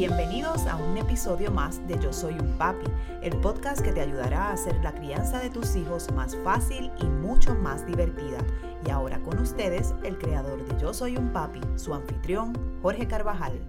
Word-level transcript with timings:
Bienvenidos 0.00 0.66
a 0.66 0.76
un 0.76 0.96
episodio 0.96 1.50
más 1.50 1.86
de 1.86 1.98
Yo 2.02 2.10
Soy 2.10 2.32
un 2.32 2.56
Papi, 2.56 2.86
el 3.20 3.36
podcast 3.36 3.82
que 3.82 3.92
te 3.92 4.00
ayudará 4.00 4.44
a 4.44 4.52
hacer 4.52 4.74
la 4.82 4.94
crianza 4.94 5.40
de 5.40 5.50
tus 5.50 5.76
hijos 5.76 6.10
más 6.12 6.34
fácil 6.42 6.90
y 7.02 7.04
mucho 7.04 7.54
más 7.54 7.86
divertida. 7.86 8.38
Y 8.86 8.88
ahora 8.88 9.20
con 9.20 9.38
ustedes, 9.38 9.92
el 10.02 10.16
creador 10.16 10.66
de 10.66 10.80
Yo 10.80 10.94
Soy 10.94 11.18
un 11.18 11.34
Papi, 11.34 11.60
su 11.76 11.92
anfitrión, 11.92 12.54
Jorge 12.80 13.06
Carvajal. 13.06 13.60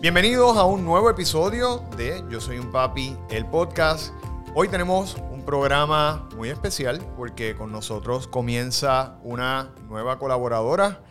Bienvenidos 0.00 0.56
a 0.56 0.64
un 0.64 0.84
nuevo 0.84 1.08
episodio 1.08 1.84
de 1.96 2.24
Yo 2.28 2.40
Soy 2.40 2.58
un 2.58 2.72
Papi, 2.72 3.16
el 3.30 3.46
podcast. 3.46 4.12
Hoy 4.56 4.66
tenemos 4.66 5.16
un 5.30 5.44
programa 5.44 6.28
muy 6.34 6.48
especial 6.48 7.00
porque 7.16 7.54
con 7.54 7.70
nosotros 7.70 8.26
comienza 8.26 9.20
una 9.22 9.72
nueva 9.86 10.18
colaboradora, 10.18 11.04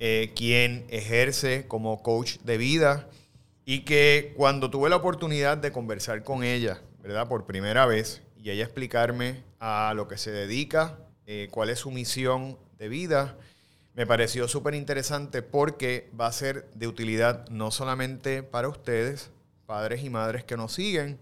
eh, 0.00 0.32
quien 0.34 0.84
ejerce 0.88 1.68
como 1.68 2.02
coach 2.02 2.38
de 2.38 2.56
vida 2.56 3.08
y 3.68 3.80
que 3.80 4.32
cuando 4.36 4.70
tuve 4.70 4.88
la 4.88 4.96
oportunidad 4.96 5.58
de 5.58 5.72
conversar 5.72 6.22
con 6.22 6.44
ella, 6.44 6.80
¿verdad? 7.02 7.26
Por 7.28 7.46
primera 7.46 7.84
vez 7.84 8.22
y 8.36 8.50
ella 8.50 8.62
explicarme 8.62 9.42
a 9.58 9.92
lo 9.94 10.06
que 10.06 10.16
se 10.16 10.30
dedica, 10.30 11.00
eh, 11.26 11.48
cuál 11.50 11.70
es 11.70 11.80
su 11.80 11.90
misión 11.90 12.56
de 12.78 12.88
vida, 12.88 13.36
me 13.94 14.06
pareció 14.06 14.46
súper 14.46 14.74
interesante 14.74 15.42
porque 15.42 16.08
va 16.18 16.28
a 16.28 16.32
ser 16.32 16.70
de 16.74 16.86
utilidad 16.86 17.48
no 17.48 17.72
solamente 17.72 18.44
para 18.44 18.68
ustedes, 18.68 19.30
padres 19.66 20.04
y 20.04 20.10
madres 20.10 20.44
que 20.44 20.56
nos 20.56 20.72
siguen, 20.72 21.18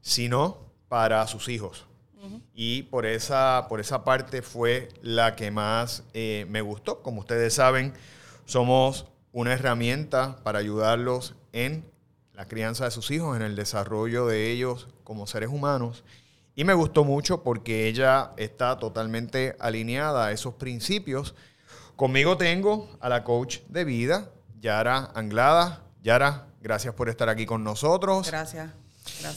sino 0.00 0.70
para 0.88 1.26
sus 1.26 1.48
hijos. 1.48 1.86
Y 2.54 2.84
por 2.84 3.04
esa, 3.04 3.66
por 3.68 3.80
esa 3.80 4.04
parte 4.04 4.42
fue 4.42 4.88
la 5.00 5.34
que 5.34 5.50
más 5.50 6.04
eh, 6.14 6.46
me 6.48 6.60
gustó. 6.60 7.02
Como 7.02 7.20
ustedes 7.20 7.54
saben, 7.54 7.94
somos 8.44 9.06
una 9.32 9.54
herramienta 9.54 10.38
para 10.42 10.58
ayudarlos 10.58 11.34
en 11.52 11.84
la 12.34 12.46
crianza 12.46 12.84
de 12.84 12.90
sus 12.90 13.10
hijos, 13.10 13.36
en 13.36 13.42
el 13.42 13.56
desarrollo 13.56 14.26
de 14.26 14.50
ellos 14.50 14.88
como 15.04 15.26
seres 15.26 15.48
humanos. 15.50 16.04
Y 16.54 16.64
me 16.64 16.74
gustó 16.74 17.04
mucho 17.04 17.42
porque 17.42 17.88
ella 17.88 18.32
está 18.36 18.78
totalmente 18.78 19.56
alineada 19.58 20.26
a 20.26 20.32
esos 20.32 20.54
principios. 20.54 21.34
Conmigo 21.96 22.36
tengo 22.36 22.90
a 23.00 23.08
la 23.08 23.24
coach 23.24 23.60
de 23.68 23.84
vida, 23.84 24.30
Yara 24.60 25.10
Anglada. 25.14 25.82
Yara, 26.02 26.46
gracias 26.60 26.94
por 26.94 27.08
estar 27.08 27.28
aquí 27.28 27.46
con 27.46 27.64
nosotros. 27.64 28.28
Gracias. 28.28 28.70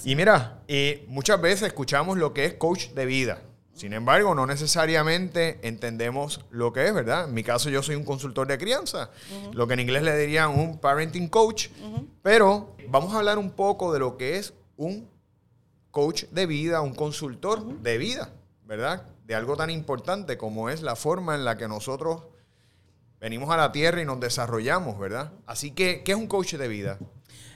Y 0.04 0.16
mira, 0.16 0.60
eh, 0.68 1.06
muchas 1.08 1.40
veces 1.40 1.68
escuchamos 1.68 2.18
lo 2.18 2.34
que 2.34 2.46
es 2.46 2.54
coach 2.56 2.90
de 2.90 3.06
vida. 3.06 3.42
Sin 3.76 3.92
embargo, 3.92 4.34
no 4.34 4.48
necesariamente 4.48 5.60
entendemos 5.62 6.46
lo 6.50 6.72
que 6.72 6.88
es, 6.88 6.94
¿verdad? 6.94 7.28
En 7.28 7.34
mi 7.34 7.44
caso, 7.44 7.70
yo 7.70 7.84
soy 7.84 7.96
un 7.96 8.06
consultor 8.06 8.48
de 8.48 8.58
crianza, 8.58 9.10
lo 9.52 9.68
que 9.68 9.74
en 9.74 9.82
inglés 9.82 10.02
le 10.04 10.18
dirían 10.18 10.58
un 10.58 10.80
parenting 10.80 11.28
coach. 11.28 11.68
Pero 12.22 12.74
vamos 12.88 13.14
a 13.14 13.18
hablar 13.18 13.38
un 13.38 13.52
poco 13.52 13.92
de 13.92 14.00
lo 14.00 14.16
que 14.16 14.38
es 14.38 14.54
un 14.78 15.10
coach 15.92 16.24
de 16.32 16.46
vida, 16.46 16.80
un 16.80 16.96
consultor 16.96 17.66
de 17.82 17.98
vida, 17.98 18.34
¿verdad? 18.64 19.08
De 19.26 19.36
algo 19.36 19.58
tan 19.58 19.70
importante 19.70 20.38
como 20.38 20.70
es 20.70 20.82
la 20.82 20.96
forma 20.96 21.36
en 21.36 21.44
la 21.44 21.58
que 21.58 21.68
nosotros 21.68 22.22
venimos 23.20 23.50
a 23.50 23.58
la 23.58 23.74
tierra 23.74 24.02
y 24.02 24.06
nos 24.06 24.22
desarrollamos, 24.22 24.98
¿verdad? 24.98 25.34
Así 25.46 25.72
que, 25.72 26.02
¿qué 26.04 26.14
es 26.14 26.18
un 26.18 26.28
coach 26.28 26.54
de 26.54 26.68
vida? 26.70 26.98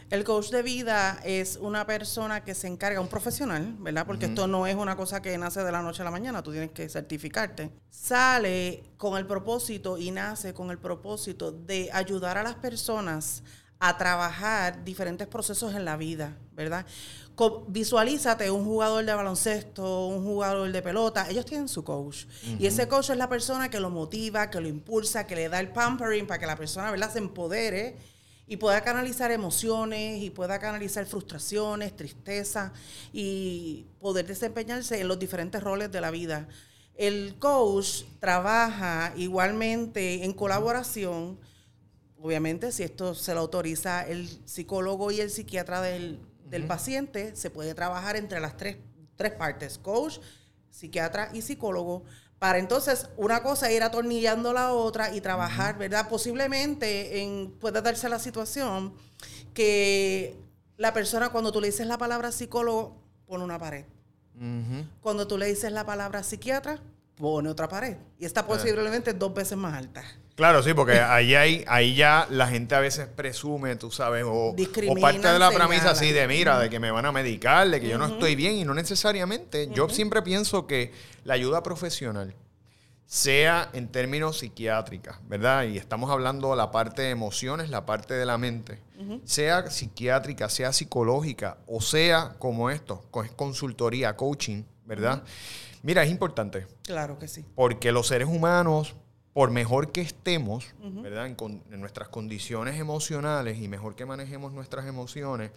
El 0.10 0.24
coach 0.24 0.50
de 0.50 0.64
vida 0.64 1.20
es 1.24 1.58
una 1.62 1.86
persona 1.86 2.44
que 2.44 2.56
se 2.56 2.66
encarga, 2.66 3.00
un 3.00 3.08
profesional, 3.08 3.76
¿verdad? 3.78 4.08
Porque 4.08 4.26
esto 4.26 4.48
no 4.48 4.66
es 4.66 4.76
una 4.76 4.96
cosa 4.96 5.22
que 5.22 5.38
nace 5.38 5.64
de 5.64 5.72
la 5.72 5.84
noche 5.84 6.02
a 6.02 6.06
la 6.06 6.10
mañana, 6.10 6.42
tú 6.42 6.52
tienes 6.52 6.72
que 6.72 6.90
certificarte. 6.90 7.70
Sale 7.92 8.84
con 8.98 9.20
el 9.20 9.28
propósito 9.28 10.00
y 10.00 10.10
nace 10.10 10.56
con 10.56 10.72
el 10.72 10.80
propósito 10.80 11.52
de 11.52 11.92
ayudar 11.94 12.40
a 12.40 12.44
las 12.44 12.56
personas 12.56 13.44
a 13.78 13.98
trabajar 13.98 14.84
diferentes 14.84 15.28
procesos 15.28 15.76
en 15.76 15.86
la 15.86 15.96
vida, 15.96 16.36
¿verdad? 16.54 16.86
visualízate 17.70 18.52
un 18.52 18.66
jugador 18.66 19.06
de 19.06 19.14
baloncesto, 19.14 20.08
un 20.08 20.26
jugador 20.26 20.70
de 20.72 20.82
pelota, 20.82 21.30
ellos 21.30 21.46
tienen 21.46 21.70
su 21.70 21.86
coach. 21.86 22.26
Y 22.60 22.66
ese 22.66 22.90
coach 22.90 23.12
es 23.12 23.18
la 23.18 23.30
persona 23.30 23.70
que 23.70 23.80
lo 23.80 23.90
motiva, 23.90 24.50
que 24.50 24.60
lo 24.60 24.68
impulsa, 24.68 25.26
que 25.26 25.36
le 25.36 25.48
da 25.48 25.62
el 25.62 25.70
pampering 25.70 26.28
para 26.28 26.40
que 26.40 26.46
la 26.46 26.58
persona, 26.58 26.92
¿verdad?, 26.92 27.14
se 27.14 27.20
empodere 27.20 27.96
y 28.50 28.58
pueda 28.58 28.82
canalizar 28.82 29.32
emociones 29.32 30.24
y 30.24 30.32
pueda 30.32 30.58
canalizar 30.58 31.06
frustraciones, 31.06 31.96
tristeza 31.96 32.74
y 33.14 33.86
poder 34.02 34.26
desempeñarse 34.26 35.00
en 35.00 35.08
los 35.08 35.20
diferentes 35.20 35.62
roles 35.62 35.92
de 35.92 36.02
la 36.02 36.10
vida. 36.10 36.48
El 36.96 37.36
coach 37.38 38.06
trabaja 38.20 39.14
igualmente 39.16 40.26
en 40.26 40.34
colaboración, 40.34 41.40
obviamente 42.18 42.72
si 42.72 42.82
esto 42.82 43.14
se 43.14 43.36
lo 43.36 43.42
autoriza 43.42 44.08
el 44.08 44.28
psicólogo 44.46 45.12
y 45.12 45.22
el 45.22 45.30
psiquiatra 45.30 45.82
del, 45.82 46.20
paciente, 46.68 47.36
se 47.36 47.52
puede 47.52 47.76
trabajar 47.76 48.16
entre 48.16 48.40
las 48.40 48.58
tres, 48.58 48.78
tres 49.16 49.34
partes, 49.34 49.78
coach, 49.78 50.18
psiquiatra 50.72 51.30
y 51.36 51.44
psicólogo, 51.44 52.04
para 52.40 52.58
entonces 52.58 53.10
una 53.18 53.44
cosa 53.44 53.72
ir 53.72 53.84
atornillando 53.84 54.54
la 54.54 54.72
otra 54.72 55.14
y 55.14 55.22
trabajar, 55.22 55.78
¿verdad? 55.78 56.08
Posiblemente 56.10 57.22
en, 57.22 57.52
puede 57.52 57.82
darse 57.82 58.08
la 58.08 58.18
situación 58.18 58.94
que 59.54 60.38
la 60.78 60.94
persona 60.94 61.30
cuando 61.30 61.52
tú 61.52 61.60
le 61.60 61.68
dices 61.68 61.86
la 61.86 61.98
palabra 61.98 62.32
psicólogo 62.32 62.96
pone 63.28 63.44
una 63.44 63.60
pared. 63.60 63.86
Cuando 65.02 65.28
tú 65.28 65.38
le 65.38 65.48
dices 65.48 65.70
la 65.74 65.86
palabra 65.86 66.24
psiquiatra, 66.24 66.80
pone 67.16 67.50
otra 67.50 67.68
pared. 67.68 67.98
Y 68.18 68.24
está 68.24 68.48
posiblemente 68.48 69.12
dos 69.14 69.34
veces 69.34 69.58
más 69.58 69.74
alta. 69.74 70.02
Claro, 70.40 70.64
sí, 70.64 70.74
porque 70.74 71.02
ahí, 71.02 71.36
hay, 71.36 71.66
ahí 71.68 71.96
ya 71.96 72.26
la 72.30 72.48
gente 72.48 72.74
a 72.74 72.80
veces 72.80 73.10
presume, 73.14 73.76
tú 73.76 73.92
sabes, 73.92 74.24
o, 74.26 74.56
o 74.56 74.96
parte 75.02 75.28
de 75.28 75.38
la 75.38 75.52
premisa 75.52 75.92
así 75.92 76.14
de, 76.14 76.30
mira, 76.30 76.58
de 76.58 76.70
que 76.70 76.80
me 76.80 76.92
van 76.92 77.06
a 77.06 77.12
medicar, 77.12 77.70
de 77.70 77.82
que 77.82 77.90
yo 77.90 77.98
no 77.98 78.06
estoy 78.06 78.36
bien 78.36 78.56
y 78.56 78.64
no 78.64 78.74
necesariamente. 78.74 79.68
Yo 79.74 79.90
siempre 79.90 80.22
pienso 80.22 80.66
que 80.66 80.94
la 81.26 81.34
ayuda 81.34 81.62
profesional, 81.62 82.34
sea 83.06 83.70
en 83.74 83.90
términos 83.90 84.38
psiquiátricas, 84.38 85.18
¿verdad? 85.28 85.66
Y 85.66 85.78
estamos 85.78 86.10
hablando 86.10 86.52
de 86.52 86.56
la 86.56 86.72
parte 86.72 87.02
de 87.02 87.10
emociones, 87.10 87.70
la 87.70 87.86
parte 87.86 88.14
de 88.14 88.26
la 88.26 88.38
mente, 88.38 88.80
sea 89.26 89.70
psiquiátrica, 89.70 90.48
sea 90.48 90.72
psicológica, 90.72 91.58
o 91.68 91.82
sea 91.82 92.38
como 92.40 92.70
esto, 92.70 93.04
consultoría, 93.36 94.16
coaching, 94.16 94.64
¿verdad? 94.86 95.22
Mira, 95.84 96.02
es 96.04 96.10
importante. 96.10 96.66
Claro 96.84 97.20
que 97.20 97.28
sí. 97.28 97.44
Porque 97.56 97.92
los 97.92 98.08
seres 98.08 98.30
humanos 98.30 98.96
por 99.40 99.52
mejor 99.52 99.94
que 99.94 100.02
estemos, 100.02 100.66
¿verdad? 101.02 101.26
En, 101.28 101.80
nuestras 101.80 102.10
condiciones 102.10 102.78
emocionales 102.78 103.58
y 103.58 103.70
mejor 103.70 103.96
que 103.96 104.06
manejemos 104.06 104.52
nuestras 104.52 104.86
emociones, 104.86 105.52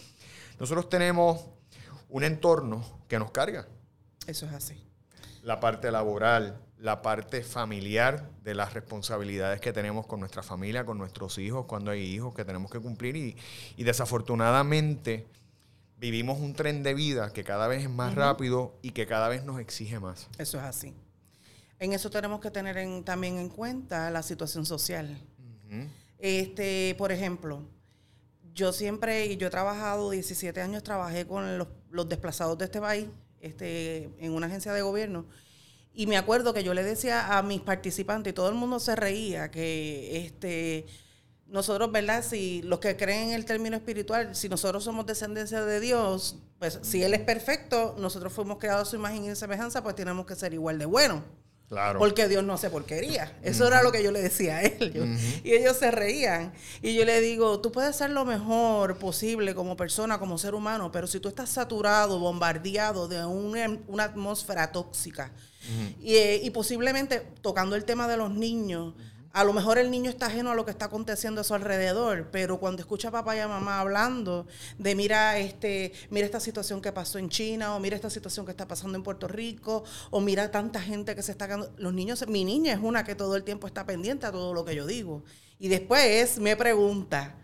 nosotros 0.60 0.88
tenemos 0.88 1.46
un 2.08 2.22
entorno 2.22 2.84
que 3.08 3.18
nos 3.18 3.32
carga. 3.32 3.66
Eso 4.28 4.46
es 4.46 4.52
así. 4.52 4.80
La 5.42 5.58
parte 5.58 5.90
laboral, 5.90 6.60
la 6.78 7.02
parte 7.02 7.42
familiar 7.42 8.30
de 8.44 8.54
las 8.54 8.72
responsabilidades 8.72 9.60
que 9.60 9.72
tenemos 9.72 10.06
con 10.06 10.20
nuestra 10.20 10.44
familia, 10.44 10.86
con 10.86 10.96
nuestros 10.96 11.36
hijos, 11.38 11.66
cuando 11.66 11.90
hay 11.90 12.02
hijos 12.02 12.34
que 12.34 12.44
tenemos 12.44 12.70
que 12.70 12.78
cumplir 12.78 13.16
y, 13.16 13.36
y 13.76 13.82
desafortunadamente 13.82 15.26
vivimos 15.96 16.38
un 16.38 16.54
tren 16.54 16.84
de 16.84 16.94
vida 16.94 17.32
que 17.32 17.42
cada 17.42 17.66
vez 17.66 17.82
es 17.82 17.90
más 17.90 18.14
rápido 18.14 18.78
y 18.80 18.92
que 18.92 19.08
cada 19.08 19.28
vez 19.28 19.42
nos 19.44 19.58
exige 19.58 19.98
más. 19.98 20.28
Eso 20.38 20.58
es 20.58 20.62
así. 20.62 20.94
En 21.82 21.92
eso 21.92 22.10
tenemos 22.10 22.38
que 22.38 22.52
tener 22.52 22.76
también 23.02 23.38
en 23.38 23.48
cuenta 23.48 24.08
la 24.12 24.22
situación 24.22 24.64
social. 24.64 25.18
Este, 26.16 26.94
por 26.96 27.10
ejemplo, 27.10 27.66
yo 28.54 28.72
siempre, 28.72 29.26
y 29.26 29.36
yo 29.36 29.48
he 29.48 29.50
trabajado 29.50 30.10
17 30.10 30.60
años, 30.60 30.84
trabajé 30.84 31.26
con 31.26 31.58
los, 31.58 32.08
desplazados 32.08 32.56
de 32.56 32.66
este 32.66 32.80
país, 32.80 33.08
este, 33.40 34.12
en 34.18 34.30
una 34.30 34.46
agencia 34.46 34.72
de 34.72 34.80
gobierno. 34.80 35.26
Y 35.92 36.06
me 36.06 36.16
acuerdo 36.16 36.54
que 36.54 36.62
yo 36.62 36.72
le 36.72 36.84
decía 36.84 37.36
a 37.36 37.42
mis 37.42 37.60
participantes, 37.60 38.30
y 38.30 38.34
todo 38.34 38.48
el 38.48 38.54
mundo 38.54 38.78
se 38.78 38.94
reía, 38.94 39.50
que 39.50 40.24
este, 40.24 40.86
nosotros, 41.48 41.90
¿verdad? 41.90 42.24
Si 42.24 42.62
los 42.62 42.78
que 42.78 42.96
creen 42.96 43.30
en 43.30 43.34
el 43.34 43.44
término 43.44 43.76
espiritual, 43.76 44.36
si 44.36 44.48
nosotros 44.48 44.84
somos 44.84 45.04
descendencia 45.04 45.64
de 45.64 45.80
Dios, 45.80 46.38
pues 46.60 46.78
si 46.82 47.02
Él 47.02 47.12
es 47.12 47.22
perfecto, 47.22 47.96
nosotros 47.98 48.32
fuimos 48.32 48.58
creados 48.58 48.86
a 48.86 48.90
su 48.92 48.94
imagen 48.94 49.24
y 49.24 49.34
semejanza, 49.34 49.82
pues 49.82 49.96
tenemos 49.96 50.26
que 50.26 50.36
ser 50.36 50.54
igual 50.54 50.78
de 50.78 50.86
buenos. 50.86 51.22
Porque 51.98 52.28
Dios 52.28 52.44
no 52.44 52.52
hace 52.52 52.68
porquería. 52.68 53.34
Eso 53.42 53.66
era 53.66 53.82
lo 53.82 53.92
que 53.92 54.02
yo 54.02 54.12
le 54.12 54.20
decía 54.20 54.58
a 54.58 54.62
él. 54.62 55.18
Y 55.42 55.52
ellos 55.52 55.76
se 55.78 55.90
reían. 55.90 56.52
Y 56.82 56.94
yo 56.94 57.04
le 57.04 57.20
digo, 57.20 57.60
tú 57.60 57.72
puedes 57.72 57.96
ser 57.96 58.10
lo 58.10 58.24
mejor 58.24 58.98
posible 58.98 59.54
como 59.54 59.76
persona, 59.76 60.18
como 60.18 60.36
ser 60.36 60.54
humano, 60.54 60.92
pero 60.92 61.06
si 61.06 61.18
tú 61.18 61.28
estás 61.28 61.48
saturado, 61.48 62.18
bombardeado 62.18 63.08
de 63.08 63.24
una, 63.24 64.04
atmósfera 64.04 64.70
tóxica, 64.70 65.32
eh, 66.02 66.40
y, 66.42 66.50
posiblemente 66.50 67.26
tocando 67.40 67.76
el 67.76 67.84
tema 67.84 68.08
de 68.08 68.16
los 68.16 68.30
niños, 68.30 68.94
a 69.32 69.44
lo 69.44 69.52
mejor 69.52 69.78
el 69.78 69.90
niño 69.90 70.10
está 70.10 70.26
ajeno 70.26 70.50
a 70.50 70.54
lo 70.54 70.64
que 70.64 70.70
está 70.70 70.86
aconteciendo 70.86 71.40
a 71.40 71.44
su 71.44 71.54
alrededor, 71.54 72.28
pero 72.30 72.60
cuando 72.60 72.82
escucha 72.82 73.08
a 73.08 73.10
papá 73.10 73.34
y 73.36 73.40
a 73.40 73.48
mamá 73.48 73.80
hablando 73.80 74.46
de 74.78 74.94
mira 74.94 75.38
este, 75.38 75.92
mira 76.10 76.26
esta 76.26 76.40
situación 76.40 76.82
que 76.82 76.92
pasó 76.92 77.18
en 77.18 77.30
China, 77.30 77.74
o 77.74 77.80
mira 77.80 77.96
esta 77.96 78.10
situación 78.10 78.44
que 78.44 78.50
está 78.50 78.68
pasando 78.68 78.96
en 78.98 79.02
Puerto 79.02 79.28
Rico, 79.28 79.84
o 80.10 80.20
mira 80.20 80.50
tanta 80.50 80.80
gente 80.80 81.14
que 81.14 81.22
se 81.22 81.32
está 81.32 81.48
los 81.76 81.94
niños, 81.94 82.26
mi 82.28 82.44
niña 82.44 82.74
es 82.74 82.80
una 82.80 83.04
que 83.04 83.14
todo 83.14 83.36
el 83.36 83.42
tiempo 83.42 83.66
está 83.66 83.86
pendiente 83.86 84.26
a 84.26 84.32
todo 84.32 84.52
lo 84.52 84.64
que 84.64 84.74
yo 84.74 84.86
digo. 84.86 85.24
Y 85.58 85.68
después 85.68 86.38
me 86.38 86.56
pregunta, 86.56 87.36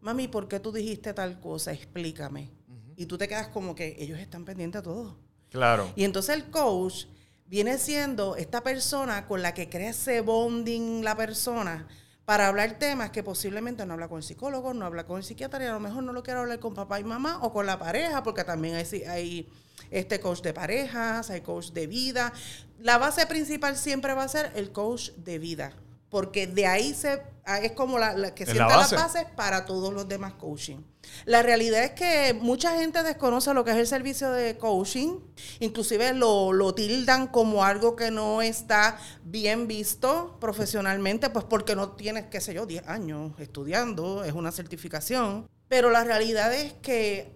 mami, 0.00 0.28
¿por 0.28 0.48
qué 0.48 0.60
tú 0.60 0.72
dijiste 0.72 1.12
tal 1.12 1.40
cosa? 1.40 1.72
Explícame. 1.72 2.50
Y 2.96 3.06
tú 3.06 3.18
te 3.18 3.28
quedas 3.28 3.48
como 3.48 3.74
que 3.74 3.96
ellos 3.98 4.18
están 4.18 4.44
pendientes 4.44 4.78
a 4.78 4.82
todo. 4.82 5.18
Claro. 5.50 5.92
Y 5.94 6.04
entonces 6.04 6.36
el 6.36 6.50
coach 6.50 7.06
viene 7.54 7.78
siendo 7.78 8.34
esta 8.34 8.64
persona 8.64 9.28
con 9.28 9.40
la 9.40 9.54
que 9.54 9.68
crece 9.68 10.22
bonding 10.22 11.04
la 11.04 11.16
persona 11.16 11.86
para 12.24 12.48
hablar 12.48 12.80
temas 12.80 13.10
que 13.10 13.22
posiblemente 13.22 13.86
no 13.86 13.92
habla 13.92 14.08
con 14.08 14.18
el 14.18 14.24
psicólogo, 14.24 14.74
no 14.74 14.84
habla 14.84 15.06
con 15.06 15.18
el 15.18 15.22
psiquiatra 15.22 15.62
y 15.62 15.68
a 15.68 15.72
lo 15.72 15.78
mejor 15.78 16.02
no 16.02 16.12
lo 16.12 16.24
quiere 16.24 16.40
hablar 16.40 16.58
con 16.58 16.74
papá 16.74 16.98
y 16.98 17.04
mamá 17.04 17.38
o 17.42 17.52
con 17.52 17.64
la 17.64 17.78
pareja, 17.78 18.24
porque 18.24 18.42
también 18.42 18.74
hay, 18.74 19.04
hay 19.04 19.48
este 19.92 20.18
coach 20.18 20.40
de 20.40 20.52
parejas, 20.52 21.30
hay 21.30 21.42
coach 21.42 21.70
de 21.70 21.86
vida. 21.86 22.32
La 22.80 22.98
base 22.98 23.24
principal 23.24 23.76
siempre 23.76 24.14
va 24.14 24.24
a 24.24 24.28
ser 24.28 24.50
el 24.56 24.72
coach 24.72 25.10
de 25.12 25.38
vida, 25.38 25.74
porque 26.14 26.46
de 26.46 26.64
ahí 26.64 26.94
se 26.94 27.20
ah, 27.44 27.58
es 27.58 27.72
como 27.72 27.98
la, 27.98 28.32
que 28.36 28.46
sienta 28.46 28.76
las 28.76 28.92
bases 28.92 29.24
para 29.34 29.64
todos 29.64 29.92
los 29.92 30.08
demás 30.08 30.34
coaching. 30.34 30.76
La 31.24 31.42
realidad 31.42 31.82
es 31.82 31.90
que 31.90 32.38
mucha 32.40 32.78
gente 32.78 33.02
desconoce 33.02 33.52
lo 33.52 33.64
que 33.64 33.72
es 33.72 33.78
el 33.78 33.88
servicio 33.88 34.30
de 34.30 34.56
coaching, 34.56 35.18
inclusive 35.58 36.14
lo, 36.14 36.52
lo, 36.52 36.72
tildan 36.72 37.26
como 37.26 37.64
algo 37.64 37.96
que 37.96 38.12
no 38.12 38.42
está 38.42 38.96
bien 39.24 39.66
visto 39.66 40.36
profesionalmente, 40.38 41.30
pues 41.30 41.44
porque 41.46 41.74
no 41.74 41.90
tienes, 41.96 42.26
qué 42.26 42.40
sé 42.40 42.54
yo, 42.54 42.64
10 42.64 42.86
años 42.86 43.32
estudiando, 43.40 44.22
es 44.22 44.34
una 44.34 44.52
certificación. 44.52 45.48
Pero 45.66 45.90
la 45.90 46.04
realidad 46.04 46.54
es 46.54 46.74
que 46.74 47.32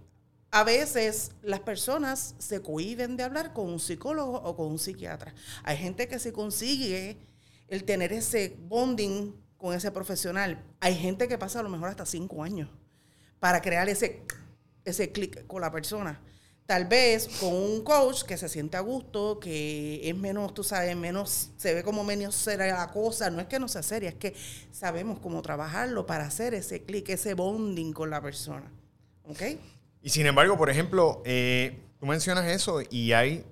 a 0.53 0.63
veces 0.63 1.33
las 1.43 1.59
personas 1.59 2.37
se 2.39 2.63
cohiben 2.63 3.17
de 3.17 3.25
hablar 3.25 3.53
con 3.53 3.67
un 3.67 3.81
psicólogo 3.81 4.37
o 4.37 4.55
con 4.55 4.67
un 4.69 4.79
psiquiatra. 4.79 5.35
Hay 5.65 5.79
gente 5.79 6.07
que 6.07 6.21
se 6.21 6.33
consigue 6.33 7.19
el 7.69 7.85
tener 7.85 8.13
ese 8.13 8.57
bonding 8.69 9.35
con 9.57 9.75
ese 9.75 9.91
profesional. 9.91 10.65
Hay 10.81 10.95
gente 10.95 11.29
que 11.29 11.39
pasa 11.39 11.61
a 11.61 11.63
lo 11.63 11.69
mejor 11.69 11.89
hasta 11.89 12.07
cinco 12.07 12.43
años 12.43 12.69
para 13.41 13.61
crear 13.61 13.89
ese, 13.89 14.23
ese 14.85 15.13
clic 15.13 15.47
con 15.47 15.61
la 15.61 15.71
persona. 15.71 16.21
Tal 16.67 16.85
vez 16.85 17.29
con 17.41 17.55
un 17.55 17.83
coach 17.83 18.25
que 18.25 18.37
se 18.37 18.49
siente 18.49 18.77
a 18.77 18.81
gusto, 18.81 19.41
que 19.41 20.07
es 20.07 20.15
menos, 20.15 20.53
tú 20.53 20.63
sabes, 20.63 20.95
menos, 20.97 21.51
se 21.57 21.73
ve 21.73 21.83
como 21.83 22.05
menos 22.05 22.35
seria 22.35 22.77
la 22.77 22.93
cosa. 22.93 23.31
No 23.31 23.41
es 23.41 23.47
que 23.47 23.59
no 23.59 23.69
sea 23.69 23.83
seria, 23.83 24.11
es 24.11 24.17
que 24.17 24.35
sabemos 24.71 25.19
cómo 25.19 25.41
trabajarlo 25.41 26.05
para 26.05 26.27
hacer 26.27 26.53
ese 26.53 26.83
clic, 26.83 27.09
ese 27.09 27.33
bonding 27.33 27.95
con 27.95 28.11
la 28.11 28.21
persona. 28.21 28.71
¿Ok? 29.25 29.43
Y 30.03 30.11
sin 30.11 30.27
embargo, 30.27 30.59
por 30.59 30.69
ejemplo, 30.69 31.23
eh, 31.25 31.81
tú 31.99 32.07
mencionas 32.07 32.47
eso 32.47 32.83
y 32.91 33.13
hay 33.13 33.47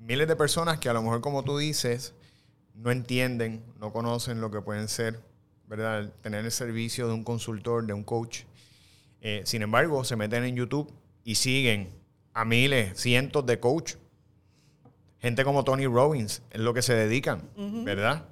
miles 0.00 0.26
de 0.26 0.34
personas 0.34 0.80
que 0.80 0.88
a 0.88 0.92
lo 0.92 1.02
mejor, 1.02 1.20
como 1.20 1.44
tú 1.44 1.56
dices, 1.56 2.14
no 2.82 2.90
entienden, 2.90 3.62
no 3.78 3.92
conocen 3.92 4.40
lo 4.40 4.50
que 4.50 4.60
pueden 4.62 4.88
ser, 4.88 5.20
¿verdad? 5.66 6.12
Tener 6.22 6.44
el 6.44 6.50
servicio 6.50 7.06
de 7.06 7.14
un 7.14 7.24
consultor, 7.24 7.86
de 7.86 7.92
un 7.92 8.04
coach. 8.04 8.44
Eh, 9.20 9.42
sin 9.44 9.62
embargo, 9.62 10.02
se 10.04 10.16
meten 10.16 10.44
en 10.44 10.56
YouTube 10.56 10.90
y 11.22 11.34
siguen 11.34 11.90
a 12.32 12.44
miles, 12.44 12.98
cientos 12.98 13.44
de 13.44 13.60
coach. 13.60 13.96
Gente 15.18 15.44
como 15.44 15.64
Tony 15.64 15.86
Robbins 15.86 16.42
es 16.50 16.60
lo 16.60 16.72
que 16.72 16.80
se 16.80 16.94
dedican, 16.94 17.50
¿verdad? 17.84 18.24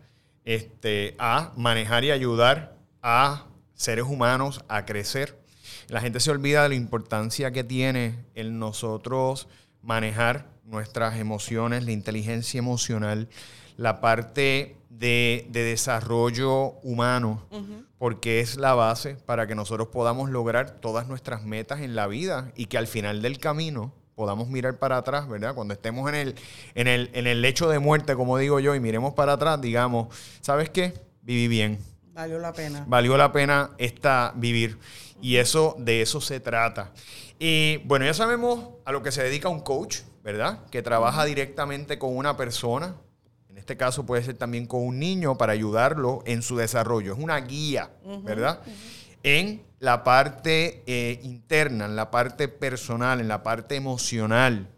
Este, 0.46 1.14
a 1.18 1.52
manejar 1.56 2.04
y 2.04 2.10
ayudar 2.10 2.78
a 3.02 3.46
seres 3.74 4.06
humanos 4.06 4.64
a 4.68 4.86
crecer. 4.86 5.38
La 5.88 6.00
gente 6.00 6.20
se 6.20 6.30
olvida 6.30 6.62
de 6.62 6.70
la 6.70 6.74
importancia 6.74 7.50
que 7.50 7.64
tiene 7.64 8.24
el 8.34 8.58
nosotros 8.58 9.48
manejar 9.82 10.46
nuestras 10.64 11.18
emociones, 11.18 11.84
la 11.84 11.92
inteligencia 11.92 12.58
emocional, 12.58 13.28
la 13.78 14.00
parte 14.00 14.76
de, 14.90 15.46
desarrollo 15.50 16.72
humano, 16.82 17.46
porque 17.96 18.40
es 18.40 18.56
la 18.56 18.74
base 18.74 19.14
para 19.14 19.46
que 19.46 19.54
nosotros 19.54 19.88
podamos 19.88 20.30
lograr 20.30 20.80
todas 20.80 21.06
nuestras 21.06 21.44
metas 21.44 21.80
en 21.80 21.94
la 21.94 22.08
vida 22.08 22.52
y 22.56 22.66
que 22.66 22.76
al 22.76 22.88
final 22.88 23.22
del 23.22 23.38
camino 23.38 23.94
podamos 24.16 24.48
mirar 24.48 24.78
para 24.78 24.96
atrás, 24.96 25.28
¿verdad? 25.28 25.54
Cuando 25.54 25.74
estemos 25.74 26.08
en 26.08 26.16
el, 26.16 26.34
en 26.74 26.88
el, 26.88 27.08
en 27.14 27.28
el 27.28 27.40
lecho 27.40 27.68
de 27.68 27.78
muerte, 27.78 28.16
como 28.16 28.36
digo 28.36 28.58
yo, 28.58 28.74
y 28.74 28.80
miremos 28.80 29.14
para 29.14 29.34
atrás, 29.34 29.60
digamos, 29.60 30.08
¿sabes 30.40 30.70
qué? 30.70 30.92
Viví 31.22 31.46
bien. 31.46 31.78
Valió 32.12 32.40
la 32.40 32.52
pena. 32.52 32.84
Valió 32.88 33.16
la 33.16 33.30
pena 33.30 33.70
esta 33.78 34.32
vivir. 34.34 34.76
Y 35.22 35.36
eso, 35.36 35.76
de 35.78 36.02
eso 36.02 36.20
se 36.20 36.40
trata. 36.40 36.92
Y 37.38 37.76
bueno, 37.84 38.04
ya 38.06 38.14
sabemos 38.14 38.70
a 38.84 38.90
lo 38.90 39.04
que 39.04 39.12
se 39.12 39.22
dedica 39.22 39.48
un 39.48 39.60
coach, 39.60 39.98
¿verdad? 40.24 40.66
Que 40.72 40.82
trabaja 40.82 41.24
directamente 41.24 41.96
con 42.00 42.16
una 42.16 42.36
persona, 42.36 42.96
este 43.58 43.76
caso 43.76 44.06
puede 44.06 44.22
ser 44.22 44.36
también 44.36 44.66
con 44.66 44.86
un 44.86 44.98
niño 44.98 45.36
para 45.36 45.52
ayudarlo 45.52 46.22
en 46.26 46.42
su 46.42 46.56
desarrollo. 46.56 47.12
Es 47.12 47.18
una 47.18 47.38
guía, 47.40 47.90
¿verdad? 48.22 48.60
En 49.22 49.62
la 49.80 50.04
parte 50.04 50.82
eh, 50.86 51.20
interna, 51.22 51.86
en 51.86 51.96
la 51.96 52.10
parte 52.10 52.48
personal, 52.48 53.20
en 53.20 53.28
la 53.28 53.42
parte 53.42 53.74
emocional, 53.74 54.68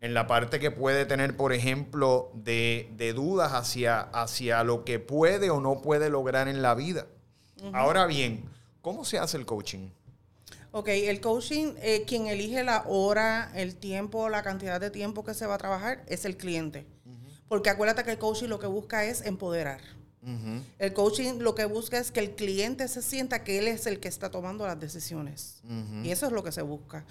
en 0.00 0.14
la 0.14 0.26
parte 0.26 0.58
que 0.58 0.70
puede 0.70 1.06
tener, 1.06 1.36
por 1.36 1.52
ejemplo, 1.52 2.30
de, 2.34 3.12
dudas 3.14 3.52
hacia, 3.52 4.00
hacia 4.00 4.64
lo 4.64 4.84
que 4.84 4.98
puede 4.98 5.50
o 5.50 5.60
no 5.60 5.80
puede 5.80 6.10
lograr 6.10 6.48
en 6.48 6.62
la 6.62 6.74
vida. 6.74 7.06
Ahora 7.72 8.06
bien, 8.06 8.44
¿cómo 8.82 9.04
se 9.04 9.18
hace 9.18 9.36
el 9.36 9.46
coaching? 9.46 9.88
Ok, 10.72 10.88
el 10.88 11.20
coaching, 11.20 11.74
eh, 11.80 12.04
quien 12.06 12.26
elige 12.26 12.64
la 12.64 12.84
hora, 12.86 13.52
el 13.54 13.76
tiempo, 13.76 14.28
la 14.28 14.42
cantidad 14.42 14.80
de 14.80 14.90
tiempo 14.90 15.24
que 15.24 15.32
se 15.32 15.46
va 15.46 15.54
a 15.54 15.58
trabajar 15.58 16.04
es 16.08 16.24
el 16.24 16.36
cliente. 16.36 16.86
Porque 17.48 17.70
acuérdate 17.70 18.04
que 18.04 18.12
el 18.12 18.18
coaching 18.18 18.48
lo 18.48 18.58
que 18.58 18.66
busca 18.66 19.04
es 19.04 19.22
empoderar. 19.22 19.80
El 20.78 20.94
coaching 20.94 21.40
lo 21.40 21.54
que 21.54 21.66
busca 21.66 21.98
es 21.98 22.10
que 22.10 22.20
el 22.20 22.34
cliente 22.34 22.88
se 22.88 23.02
sienta 23.02 23.44
que 23.44 23.58
él 23.58 23.68
es 23.68 23.86
el 23.86 24.00
que 24.00 24.08
está 24.08 24.30
tomando 24.30 24.66
las 24.66 24.80
decisiones. 24.80 25.60
Y 26.02 26.10
eso 26.10 26.26
es 26.26 26.32
lo 26.32 26.42
que 26.42 26.52
se 26.52 26.62
busca. 26.62 27.04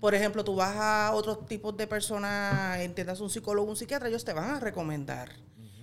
Por 0.00 0.14
ejemplo, 0.14 0.44
tú 0.44 0.56
vas 0.56 0.76
a 0.76 1.12
otros 1.14 1.46
tipos 1.46 1.76
de 1.76 1.86
personas, 1.86 2.80
entiendas 2.80 3.20
un 3.20 3.30
psicólogo, 3.30 3.70
un 3.70 3.76
psiquiatra, 3.76 4.08
ellos 4.08 4.24
te 4.24 4.32
van 4.32 4.50
a 4.50 4.60
recomendar. 4.60 5.30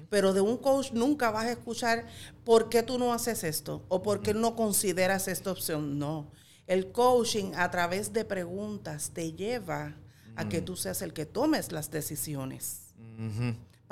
Pero 0.10 0.34
de 0.34 0.42
un 0.42 0.58
coach 0.58 0.92
nunca 0.92 1.32
vas 1.32 1.46
a 1.46 1.52
escuchar 1.54 2.06
por 2.44 2.70
qué 2.70 2.84
tú 2.84 3.00
no 3.00 3.14
haces 3.14 3.44
esto 3.44 3.84
o 3.88 4.04
por 4.04 4.22
qué 4.22 4.34
no 4.34 4.56
consideras 4.56 5.28
esta 5.28 5.52
opción. 5.52 5.98
No. 5.98 6.32
El 6.68 6.92
coaching 6.92 7.54
a 7.56 7.72
través 7.72 8.14
de 8.14 8.26
preguntas 8.26 9.12
te 9.14 9.32
lleva 9.32 9.96
a 10.36 10.50
que 10.50 10.62
tú 10.62 10.76
seas 10.76 11.02
el 11.02 11.14
que 11.14 11.26
tomes 11.26 11.72
las 11.72 11.90
decisiones 11.90 12.94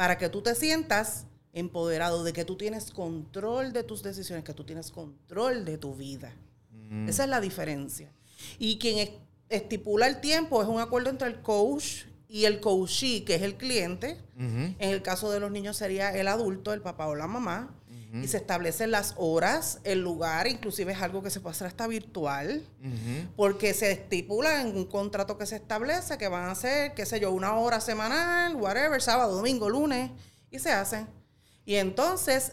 para 0.02 0.18
que 0.18 0.30
tú 0.30 0.42
te 0.42 0.56
sientas 0.56 1.28
empoderado 1.54 2.24
de 2.24 2.34
que 2.34 2.44
tú 2.44 2.58
tienes 2.58 2.90
control 2.90 3.72
de 3.72 3.84
tus 3.84 4.02
decisiones, 4.02 4.44
que 4.44 4.56
tú 4.56 4.64
tienes 4.64 4.90
control 4.90 5.64
de 5.64 5.78
tu 5.78 5.94
vida. 5.94 6.34
Mm. 6.72 7.08
Esa 7.08 7.26
es 7.26 7.30
la 7.30 7.40
diferencia. 7.40 8.12
Y 8.58 8.80
quien 8.80 9.12
estipula 9.48 10.08
el 10.08 10.20
tiempo 10.20 10.60
es 10.64 10.68
un 10.68 10.80
acuerdo 10.80 11.12
entre 11.12 11.28
el 11.28 11.44
coach 11.44 12.06
y 12.28 12.46
el 12.46 12.60
coachee, 12.60 13.24
que 13.24 13.36
es 13.36 13.44
el 13.44 13.58
cliente. 13.58 14.18
En 14.40 14.76
el 14.80 15.04
caso 15.04 15.30
de 15.30 15.40
los 15.40 15.52
niños 15.52 15.78
sería 15.78 16.10
el 16.18 16.28
adulto, 16.28 16.74
el 16.74 16.82
papá 16.82 17.06
o 17.06 17.14
la 17.14 17.28
mamá. 17.28 17.70
Y 18.14 18.28
se 18.28 18.38
establecen 18.38 18.92
las 18.92 19.14
horas, 19.16 19.80
el 19.86 20.02
lugar, 20.02 20.46
inclusive 20.46 20.92
es 20.92 21.02
algo 21.02 21.24
que 21.24 21.30
se 21.30 21.40
puede 21.40 21.56
hacer 21.56 21.68
hasta 21.68 21.88
virtual, 21.88 22.62
porque 23.38 23.74
se 23.74 23.92
estipula 23.92 24.62
en 24.62 24.76
un 24.76 24.86
contrato 24.86 25.38
que 25.38 25.46
se 25.46 25.56
establece 25.56 26.18
que 26.18 26.28
van 26.28 26.50
a 26.50 26.56
ser, 26.56 26.94
qué 26.94 27.06
sé 27.06 27.22
yo, 27.22 27.32
una 27.32 27.56
hora 27.56 27.80
semanal, 27.80 28.56
whatever, 28.56 29.02
sábado, 29.02 29.38
domingo, 29.38 29.70
lunes, 29.70 30.12
y 30.50 30.60
se 30.60 30.72
hacen. 30.72 31.08
Y 31.66 31.76
entonces, 31.76 32.52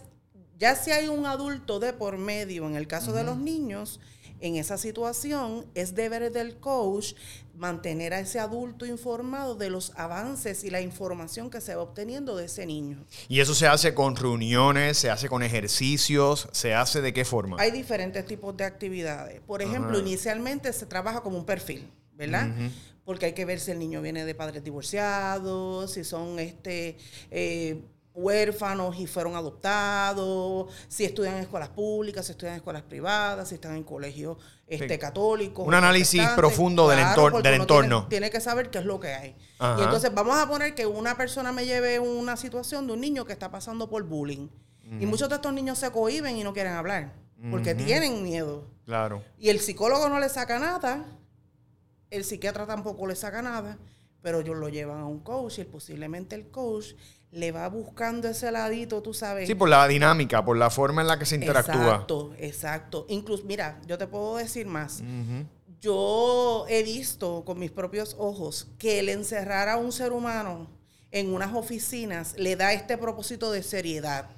ya 0.59 0.77
si 0.77 0.93
hay 0.93 1.09
un 1.09 1.27
adulto 1.27 1.81
de 1.81 1.93
por 1.93 2.19
medio, 2.19 2.67
en 2.67 2.77
el 2.77 2.87
caso 2.87 3.13
de 3.13 3.25
los 3.25 3.37
niños, 3.37 3.99
en 4.41 4.57
esa 4.57 4.79
situación 4.79 5.67
es 5.75 5.95
deber 5.95 6.33
del 6.33 6.57
coach 6.57 7.15
mantener 7.59 8.15
a 8.15 8.21
ese 8.21 8.39
adulto 8.39 8.87
informado 8.87 9.57
de 9.57 9.69
los 9.69 9.93
avances 9.97 10.65
y 10.65 10.71
la 10.71 10.81
información 10.81 11.51
que 11.51 11.61
se 11.61 11.75
va 11.75 11.83
obteniendo 11.83 12.37
de 12.37 12.47
ese 12.47 12.65
niño. 12.67 13.05
¿Y 13.29 13.41
eso 13.41 13.55
se 13.55 13.67
hace 13.67 13.95
con 13.95 14.17
reuniones, 14.17 14.97
se 14.97 15.11
hace 15.11 15.29
con 15.29 15.43
ejercicios, 15.43 16.49
se 16.53 16.75
hace 16.75 17.01
de 17.01 17.13
qué 17.13 17.25
forma? 17.25 17.57
Hay 17.59 17.73
diferentes 17.73 18.25
tipos 18.25 18.57
de 18.57 18.65
actividades. 18.65 19.41
Por 19.41 19.61
ejemplo, 19.61 19.99
inicialmente 19.99 20.73
se 20.73 20.87
trabaja 20.87 21.21
como 21.21 21.37
un 21.37 21.45
perfil, 21.45 21.91
¿verdad? 22.15 22.49
Porque 23.05 23.27
hay 23.27 23.33
que 23.33 23.45
ver 23.45 23.59
si 23.59 23.73
el 23.73 23.79
niño 23.79 24.03
viene 24.03 24.25
de 24.25 24.35
padres 24.35 24.63
divorciados, 24.63 25.93
si 25.93 26.05
son 26.05 26.39
este... 26.39 26.97
Eh, 27.31 27.83
huérfanos 28.19 28.99
y 28.99 29.07
fueron 29.07 29.37
adoptados, 29.37 30.73
si 30.89 31.05
estudian 31.05 31.37
en 31.37 31.43
escuelas 31.43 31.69
públicas, 31.71 32.27
si 32.27 32.33
estudian 32.33 32.55
en 32.55 32.59
escuelas 32.59 32.83
privadas, 32.83 33.49
si 33.49 33.55
están 33.55 33.77
en 33.77 33.85
colegios 33.85 34.37
este, 34.67 34.99
católicos. 34.99 35.67
Un 35.67 35.75
análisis 35.75 36.23
profundo 36.37 36.89
del, 36.89 36.99
del 37.43 37.55
entorno. 37.55 38.07
Tiene, 38.09 38.31
que 38.31 38.41
saber 38.41 38.71
qué 38.71 38.79
es 38.79 38.85
lo 38.85 39.01
que 39.01 39.15
hay. 39.15 39.37
Y 39.79 39.83
entonces 39.83 40.13
vamos 40.13 40.37
a 40.37 40.47
poner 40.49 40.75
que 40.75 40.87
una 40.87 41.17
persona 41.17 41.53
me 41.53 41.65
lleve 41.65 41.99
una 41.99 42.37
situación 42.37 42.87
de 42.87 42.93
un 42.93 43.01
niño 43.01 43.25
que 43.25 43.33
está 43.33 43.51
pasando 43.51 43.89
por 43.89 44.03
bullying. 44.03 44.49
Y 45.01 45.07
muchos 45.07 45.29
de 45.29 45.35
estos 45.35 45.53
niños 45.53 45.79
se 45.79 45.91
cohiben 45.91 46.37
y 46.37 46.45
no 46.45 46.55
quieren 46.55 46.73
hablar, 46.73 47.13
porque 47.51 47.75
tienen 47.75 48.23
miedo. 48.23 48.65
Claro. 48.85 49.23
Y 49.39 49.51
el 49.51 49.61
psicólogo 49.61 50.09
no 50.09 50.19
le 50.19 50.29
saca 50.29 50.59
nada, 50.59 51.05
el 52.11 52.25
psiquiatra 52.25 52.67
tampoco 52.67 53.07
le 53.07 53.15
saca 53.15 53.43
nada, 53.43 53.79
pero 54.23 54.41
ellos 54.41 54.57
lo 54.57 54.69
llevan 54.69 55.01
a 55.01 55.07
un 55.07 55.21
coach 55.21 55.59
y 55.59 55.65
posiblemente 55.65 56.35
el 56.35 56.49
coach 56.49 56.95
le 57.31 57.53
va 57.53 57.69
buscando 57.69 58.29
ese 58.29 58.51
ladito, 58.51 59.03
tú 59.03 59.13
sabes. 59.13 59.47
Sí, 59.47 59.55
por 59.55 59.69
la 59.69 59.87
dinámica, 59.87 60.45
por 60.45 60.57
la 60.57 60.71
forma 60.71 61.03
en 61.03 61.09
la 61.09 61.19
que 61.19 61.27
se 61.27 61.35
interactúa. 61.35 61.75
Exacto, 61.75 62.35
exacto. 62.39 63.07
Incluso, 63.09 63.45
mira, 63.45 63.81
yo 63.87 63.99
te 63.99 64.07
puedo 64.07 64.37
decir 64.37 64.67
más. 64.67 65.03
Yo 65.81 66.67
he 66.69 66.83
visto 66.83 67.45
con 67.45 67.59
mis 67.59 67.71
propios 67.71 68.17
ojos 68.19 68.69
que 68.79 68.99
el 68.99 69.09
encerrar 69.09 69.69
a 69.69 69.77
un 69.77 69.93
ser 69.93 70.13
humano 70.13 70.69
en 71.11 71.33
unas 71.33 71.55
oficinas 71.55 72.35
le 72.37 72.57
da 72.57 72.73
este 72.73 72.99
propósito 72.99 73.53
de 73.53 73.63
seriedad, 73.63 74.29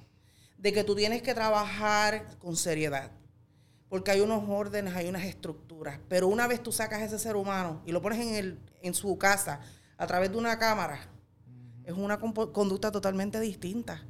de 0.58 0.72
que 0.72 0.84
tú 0.84 0.94
tienes 0.94 1.22
que 1.22 1.34
trabajar 1.34 2.26
con 2.38 2.56
seriedad, 2.56 3.10
porque 3.88 4.10
hay 4.10 4.20
unos 4.20 4.44
órdenes, 4.48 4.94
hay 4.94 5.08
unas 5.08 5.24
estructuras, 5.24 5.98
pero 6.08 6.28
una 6.28 6.46
vez 6.46 6.62
tú 6.62 6.72
sacas 6.72 7.00
a 7.00 7.04
ese 7.06 7.18
ser 7.18 7.36
humano 7.36 7.82
y 7.86 7.92
lo 7.92 8.02
pones 8.02 8.20
en, 8.20 8.34
el, 8.34 8.58
en 8.82 8.92
su 8.92 9.16
casa 9.16 9.60
a 9.96 10.06
través 10.06 10.30
de 10.30 10.36
una 10.36 10.58
cámara, 10.58 11.00
es 11.84 11.94
una 11.94 12.18
conducta 12.20 12.90
totalmente 12.92 13.40
distinta. 13.40 14.02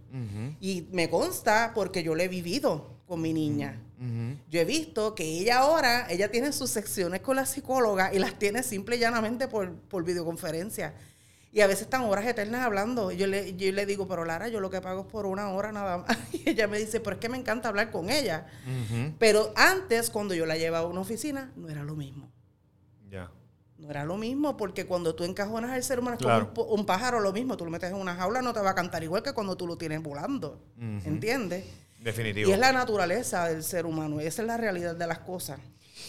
Y 0.61 0.89
me 0.93 1.09
consta 1.09 1.73
porque 1.75 2.03
yo 2.03 2.15
lo 2.15 2.23
he 2.23 2.29
vivido 2.29 3.01
con 3.07 3.21
mi 3.21 3.33
niña. 3.33 3.81
Yo 4.51 4.61
he 4.61 4.65
visto 4.65 5.15
que 5.15 5.25
ella 5.25 5.59
ahora, 5.59 6.07
ella 6.11 6.31
tiene 6.31 6.53
sus 6.53 6.71
secciones 6.71 7.21
con 7.21 7.37
la 7.37 7.47
psicóloga 7.47 8.15
y 8.15 8.19
las 8.19 8.39
tiene 8.39 8.63
simple 8.63 8.97
y 8.97 8.99
llanamente 8.99 9.47
por, 9.49 9.73
por 9.75 10.05
videoconferencia. 10.05 10.95
Y 11.53 11.63
a 11.63 11.67
veces 11.67 11.83
están 11.83 12.03
horas 12.03 12.25
eternas 12.27 12.65
hablando. 12.65 13.11
Yo 13.11 13.27
le, 13.27 13.57
yo 13.57 13.73
le 13.73 13.85
digo, 13.85 14.07
pero 14.07 14.25
Lara, 14.25 14.49
yo 14.49 14.61
lo 14.61 14.71
que 14.71 14.81
pago 14.81 15.01
es 15.01 15.07
por 15.09 15.27
una 15.27 15.51
hora 15.51 15.73
nada 15.73 15.99
más. 15.99 16.17
Y 16.33 16.49
ella 16.49 16.69
me 16.69 16.79
dice, 16.79 17.01
pero 17.01 17.15
es 17.15 17.21
que 17.21 17.29
me 17.29 17.37
encanta 17.37 17.69
hablar 17.69 17.91
con 17.91 18.09
ella. 18.09 18.47
Pero 19.19 19.53
antes, 19.57 20.11
cuando 20.11 20.33
yo 20.35 20.47
la 20.47 20.57
llevaba 20.57 20.87
a 20.87 20.91
una 20.91 21.01
oficina, 21.01 21.53
no 21.57 21.69
era 21.69 21.83
lo 21.83 21.97
mismo. 21.97 22.31
Ya. 23.11 23.31
No 23.81 23.91
era 23.91 24.05
lo 24.05 24.19
mismo, 24.19 24.57
porque 24.59 24.85
cuando 24.85 25.15
tú 25.15 25.25
encajonas 25.25 25.71
al 25.71 25.83
ser 25.83 26.01
humano 26.01 26.19
es 26.19 26.23
como 26.23 26.65
un, 26.65 26.85
pájaro, 26.85 27.19
lo 27.19 27.33
mismo. 27.33 27.57
Tú 27.57 27.65
lo 27.65 27.71
metes 27.71 27.91
en 27.91 27.97
una 27.97 28.15
jaula, 28.15 28.43
no 28.43 28.53
te 28.53 28.61
va 28.61 28.71
a 28.71 28.75
cantar 28.75 29.03
igual 29.03 29.23
que 29.23 29.33
cuando 29.33 29.57
tú 29.57 29.67
lo 29.67 29.77
tienes 29.77 30.03
volando. 30.03 30.61
¿Entiendes? 30.79 31.65
Definitivo. 31.99 32.51
Y 32.51 32.53
es 32.53 32.59
la 32.59 32.73
naturaleza 32.73 33.47
del 33.49 33.63
ser 33.65 33.87
humano. 33.87 34.21
Esa 34.21 34.43
es 34.43 34.49
la 34.49 34.59
realidad 34.59 34.95
de 34.95 35.07
las 35.07 35.21
cosas. 35.21 35.59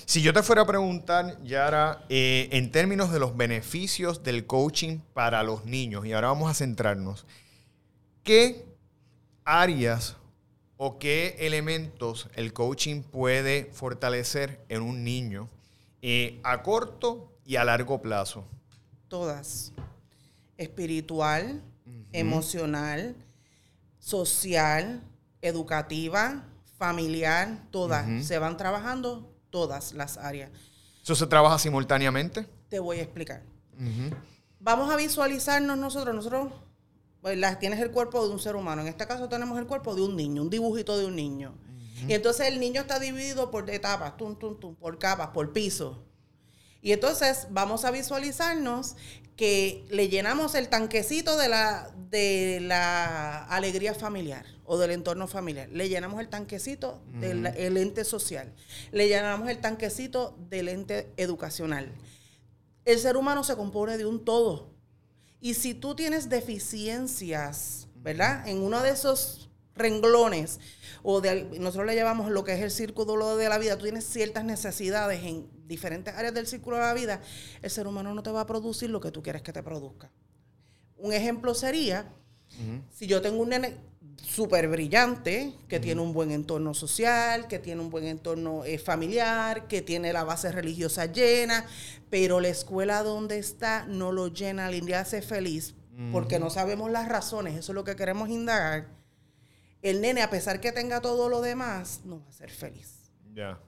Si 0.06 0.22
yo 0.22 0.34
te 0.34 0.44
fuera 0.44 0.64
a 0.64 0.66
preguntar, 0.66 1.42
Yara, 1.44 2.04
eh, 2.10 2.50
en 2.52 2.72
términos 2.72 3.12
de 3.12 3.20
los 3.20 3.38
beneficios 3.38 4.24
del 4.24 4.46
coaching 4.46 5.00
para 5.14 5.42
los 5.44 5.66
niños, 5.66 6.06
y 6.06 6.12
ahora 6.12 6.28
vamos 6.30 6.52
a 6.52 6.54
centrarnos, 6.54 7.26
¿qué 8.24 8.66
áreas 9.46 10.18
o 10.78 11.00
qué 11.00 11.36
elementos 11.40 12.28
el 12.36 12.54
coaching 12.54 13.04
puede 13.04 13.70
fortalecer 13.72 14.60
en 14.68 14.82
un 14.82 15.04
niño 15.04 15.48
eh, 16.02 16.40
a 16.44 16.64
corto 16.64 17.32
y 17.52 17.58
a 17.58 17.66
largo 17.66 18.02
plazo? 18.02 18.46
Todas. 19.10 19.74
Espiritual, 20.56 21.62
emocional, 22.14 23.14
social, 24.00 25.04
educativa, 25.42 26.46
familiar, 26.78 27.68
todas. 27.70 28.26
Se 28.26 28.40
van 28.40 28.56
trabajando 28.56 29.36
todas 29.50 29.92
las 29.92 30.16
áreas. 30.16 30.50
¿Eso 31.04 31.14
se 31.14 31.28
trabaja 31.28 31.60
simultáneamente? 31.60 32.48
Te 32.70 32.80
voy 32.80 33.00
a 33.00 33.02
explicar. 33.02 33.44
Vamos 34.62 34.90
a 34.90 34.96
visualizarnos 34.96 35.78
nosotros. 35.78 36.16
Nosotros, 36.16 36.54
pues, 37.20 37.38
tienes 37.60 37.82
el 37.82 37.92
cuerpo 37.92 38.26
de 38.26 38.32
un 38.32 38.40
ser 38.40 38.56
humano. 38.56 38.82
En 38.82 38.88
este 38.88 39.06
caso 39.06 39.28
tenemos 39.28 39.60
el 39.60 39.68
cuerpo 39.68 39.94
de 39.94 40.04
un 40.04 40.16
niño, 40.16 40.42
un 40.44 40.50
dibujito 40.50 40.98
de 40.98 41.06
un 41.06 41.18
niño. 41.18 41.54
Y 42.08 42.14
entonces 42.14 42.48
el 42.48 42.62
niño 42.62 42.80
está 42.80 42.98
dividido 42.98 43.52
por 43.52 43.70
etapas, 43.70 44.16
tum, 44.16 44.38
tum, 44.38 44.58
tum, 44.58 44.74
por 44.74 44.98
capas, 44.98 45.32
por 45.32 45.52
piso. 45.52 46.08
Y 46.82 46.94
entonces 46.94 47.48
vamos 47.52 47.86
a 47.86 47.92
visualizarnos 47.92 48.96
que 49.36 49.86
le 49.90 50.10
llenamos 50.10 50.56
el 50.56 50.68
tanquecito 50.70 51.38
de 51.38 51.50
la, 51.50 51.92
de 52.10 52.60
la 52.62 53.44
alegría 53.46 53.94
familiar 53.94 54.46
o 54.66 54.78
del 54.78 54.92
entorno 54.92 55.28
familiar. 55.28 55.70
Le 55.70 55.90
llenamos 55.90 56.20
el 56.20 56.30
tanquecito 56.30 57.02
del 57.20 57.78
ente 57.78 58.04
social. 58.04 58.54
Le 58.92 59.08
llenamos 59.08 59.50
el 59.50 59.60
tanquecito 59.60 60.38
del 60.50 60.70
ente 60.70 61.12
educacional. 61.18 61.92
El 62.86 63.00
ser 63.00 63.18
humano 63.18 63.44
se 63.44 63.56
compone 63.56 63.98
de 63.98 64.06
un 64.06 64.24
todo. 64.24 64.72
Y 65.40 65.56
si 65.56 65.74
tú 65.74 65.96
tienes 65.96 66.30
deficiencias, 66.30 67.88
¿verdad? 67.96 68.48
En 68.48 68.62
uno 68.62 68.82
de 68.82 68.92
esos 68.92 69.50
renglones, 69.76 70.60
o 71.04 71.22
de, 71.22 71.46
nosotros 71.60 71.88
le 71.88 71.96
llamamos 71.96 72.30
lo 72.30 72.44
que 72.44 72.54
es 72.54 72.62
el 72.62 72.72
círculo 72.72 73.36
de 73.38 73.50
la 73.50 73.58
vida, 73.58 73.78
tú 73.78 73.84
tienes 73.84 74.06
ciertas 74.06 74.44
necesidades 74.46 75.24
en 75.24 75.48
diferentes 75.72 76.14
áreas 76.14 76.34
del 76.34 76.48
círculo 76.48 76.78
de 76.78 76.84
la 76.84 76.94
vida, 76.94 77.22
el 77.62 77.70
ser 77.70 77.88
humano 77.88 78.14
no 78.14 78.22
te 78.22 78.32
va 78.32 78.42
a 78.42 78.46
producir 78.46 78.90
lo 78.90 79.02
que 79.02 79.12
tú 79.12 79.24
quieres 79.24 79.42
que 79.42 79.54
te 79.54 79.64
produzca. 79.64 80.12
Un 80.98 81.14
ejemplo 81.14 81.56
sería, 81.56 82.14
si 82.92 83.08
yo 83.08 83.22
tengo 83.22 83.42
un 83.42 83.50
nene 83.50 83.78
súper 84.22 84.68
brillante, 84.68 85.54
que 85.68 85.80
tiene 85.80 86.02
un 86.02 86.14
buen 86.14 86.32
entorno 86.32 86.74
social, 86.74 87.48
que 87.48 87.58
tiene 87.58 87.82
un 87.82 87.90
buen 87.90 88.06
entorno 88.06 88.64
eh, 88.66 88.78
familiar, 88.78 89.68
que 89.68 89.82
tiene 89.82 90.14
la 90.14 90.24
base 90.24 90.52
religiosa 90.52 91.08
llena, 91.08 91.66
pero 92.10 92.40
la 92.40 92.50
escuela 92.50 93.02
donde 93.02 93.40
está 93.40 93.86
no 93.88 94.12
lo 94.12 94.28
llena, 94.28 94.70
le 94.70 94.96
hace 94.96 95.22
feliz, 95.22 95.74
porque 96.12 96.40
no 96.40 96.50
sabemos 96.50 96.92
las 96.92 97.08
razones, 97.08 97.56
eso 97.56 97.72
es 97.72 97.76
lo 97.76 97.84
que 97.84 97.96
queremos 97.96 98.30
indagar 98.30 99.02
el 99.82 100.02
nene, 100.02 100.22
a 100.22 100.30
pesar 100.30 100.62
que 100.62 100.72
tenga 100.72 101.02
todo 101.02 101.30
lo 101.30 101.42
demás, 101.42 102.02
no 102.06 102.22
va 102.22 102.30
a 102.30 102.32
ser 102.32 102.52
feliz. 102.52 103.12
Ya. 103.34 103.60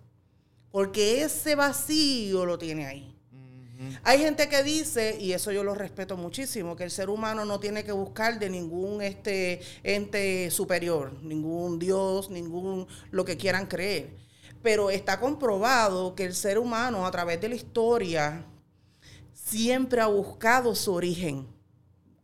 Porque 0.74 1.22
ese 1.22 1.54
vacío 1.54 2.48
lo 2.48 2.58
tiene 2.58 2.88
ahí. 2.88 3.16
Hay 4.04 4.18
gente 4.18 4.50
que 4.50 4.64
dice, 4.64 5.16
y 5.20 5.34
eso 5.34 5.52
yo 5.52 5.64
lo 5.64 5.76
respeto 5.76 6.18
muchísimo, 6.18 6.76
que 6.76 6.84
el 6.84 6.90
ser 6.90 7.12
humano 7.12 7.46
no 7.46 7.60
tiene 7.60 7.84
que 7.84 7.92
buscar 7.92 8.40
de 8.40 8.50
ningún 8.50 9.04
este 9.04 9.62
ente 9.84 10.50
superior, 10.50 11.14
ningún 11.22 11.78
Dios, 11.78 12.32
ningún 12.32 12.88
lo 13.12 13.24
que 13.24 13.38
quieran 13.38 13.68
creer. 13.68 14.18
Pero 14.64 14.90
está 14.90 15.20
comprobado 15.20 16.16
que 16.16 16.26
el 16.26 16.34
ser 16.34 16.58
humano 16.58 17.06
a 17.06 17.12
través 17.12 17.40
de 17.40 17.50
la 17.50 17.56
historia 17.56 18.44
siempre 19.32 20.02
ha 20.02 20.08
buscado 20.08 20.74
su 20.74 20.92
origen. 20.92 21.46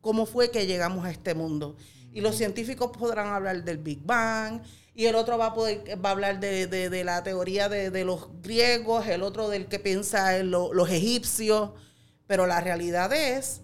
¿Cómo 0.01 0.25
fue 0.25 0.49
que 0.49 0.65
llegamos 0.65 1.05
a 1.05 1.11
este 1.11 1.35
mundo? 1.35 1.75
Y 2.11 2.21
los 2.21 2.35
científicos 2.35 2.89
podrán 2.97 3.27
hablar 3.27 3.63
del 3.63 3.77
Big 3.77 4.03
Bang, 4.03 4.63
y 4.99 5.05
el 5.05 5.15
otro 5.15 5.37
va 5.37 5.45
a, 5.45 5.53
poder, 5.53 5.97
va 6.03 6.09
a 6.09 6.11
hablar 6.11 6.41
de, 6.41 7.03
la 7.05 7.23
teoría 7.23 7.69
de, 7.69 8.03
los 8.03 8.27
griegos, 8.41 9.07
el 9.07 9.23
otro 9.23 9.47
del 9.47 9.67
que 9.67 9.79
piensa 9.79 10.37
en 10.37 10.51
los 10.51 10.89
egipcios, 10.89 11.71
pero 12.27 12.45
la 12.45 12.59
realidad 12.59 13.13
es 13.13 13.61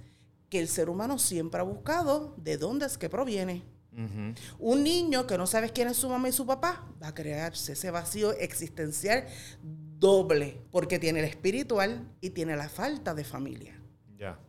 que 0.50 0.62
el 0.62 0.70
ser 0.70 0.90
humano 0.90 1.20
siempre 1.20 1.60
ha 1.60 1.64
buscado 1.64 2.36
de 2.38 2.56
dónde 2.56 2.86
es 2.86 2.98
que 2.98 3.10
proviene. 3.10 3.66
Un 4.60 4.84
niño 4.84 5.28
que 5.28 5.38
no 5.38 5.46
sabe 5.46 5.72
quién 5.72 5.90
es 5.90 5.98
su 5.98 6.08
mamá 6.08 6.30
y 6.30 6.32
su 6.32 6.46
papá 6.46 6.88
va 7.04 7.10
a 7.10 7.14
crearse 7.14 7.74
ese 7.74 7.92
vacío 7.92 8.32
existencial 8.32 9.26
doble, 9.62 10.62
porque 10.72 11.00
tiene 11.00 11.20
el 11.20 11.26
espiritual 11.26 12.16
y 12.22 12.30
tiene 12.30 12.56
la 12.56 12.70
falta 12.70 13.14
de 13.14 13.26
familia. 13.26 13.78
Ya. 14.18 14.40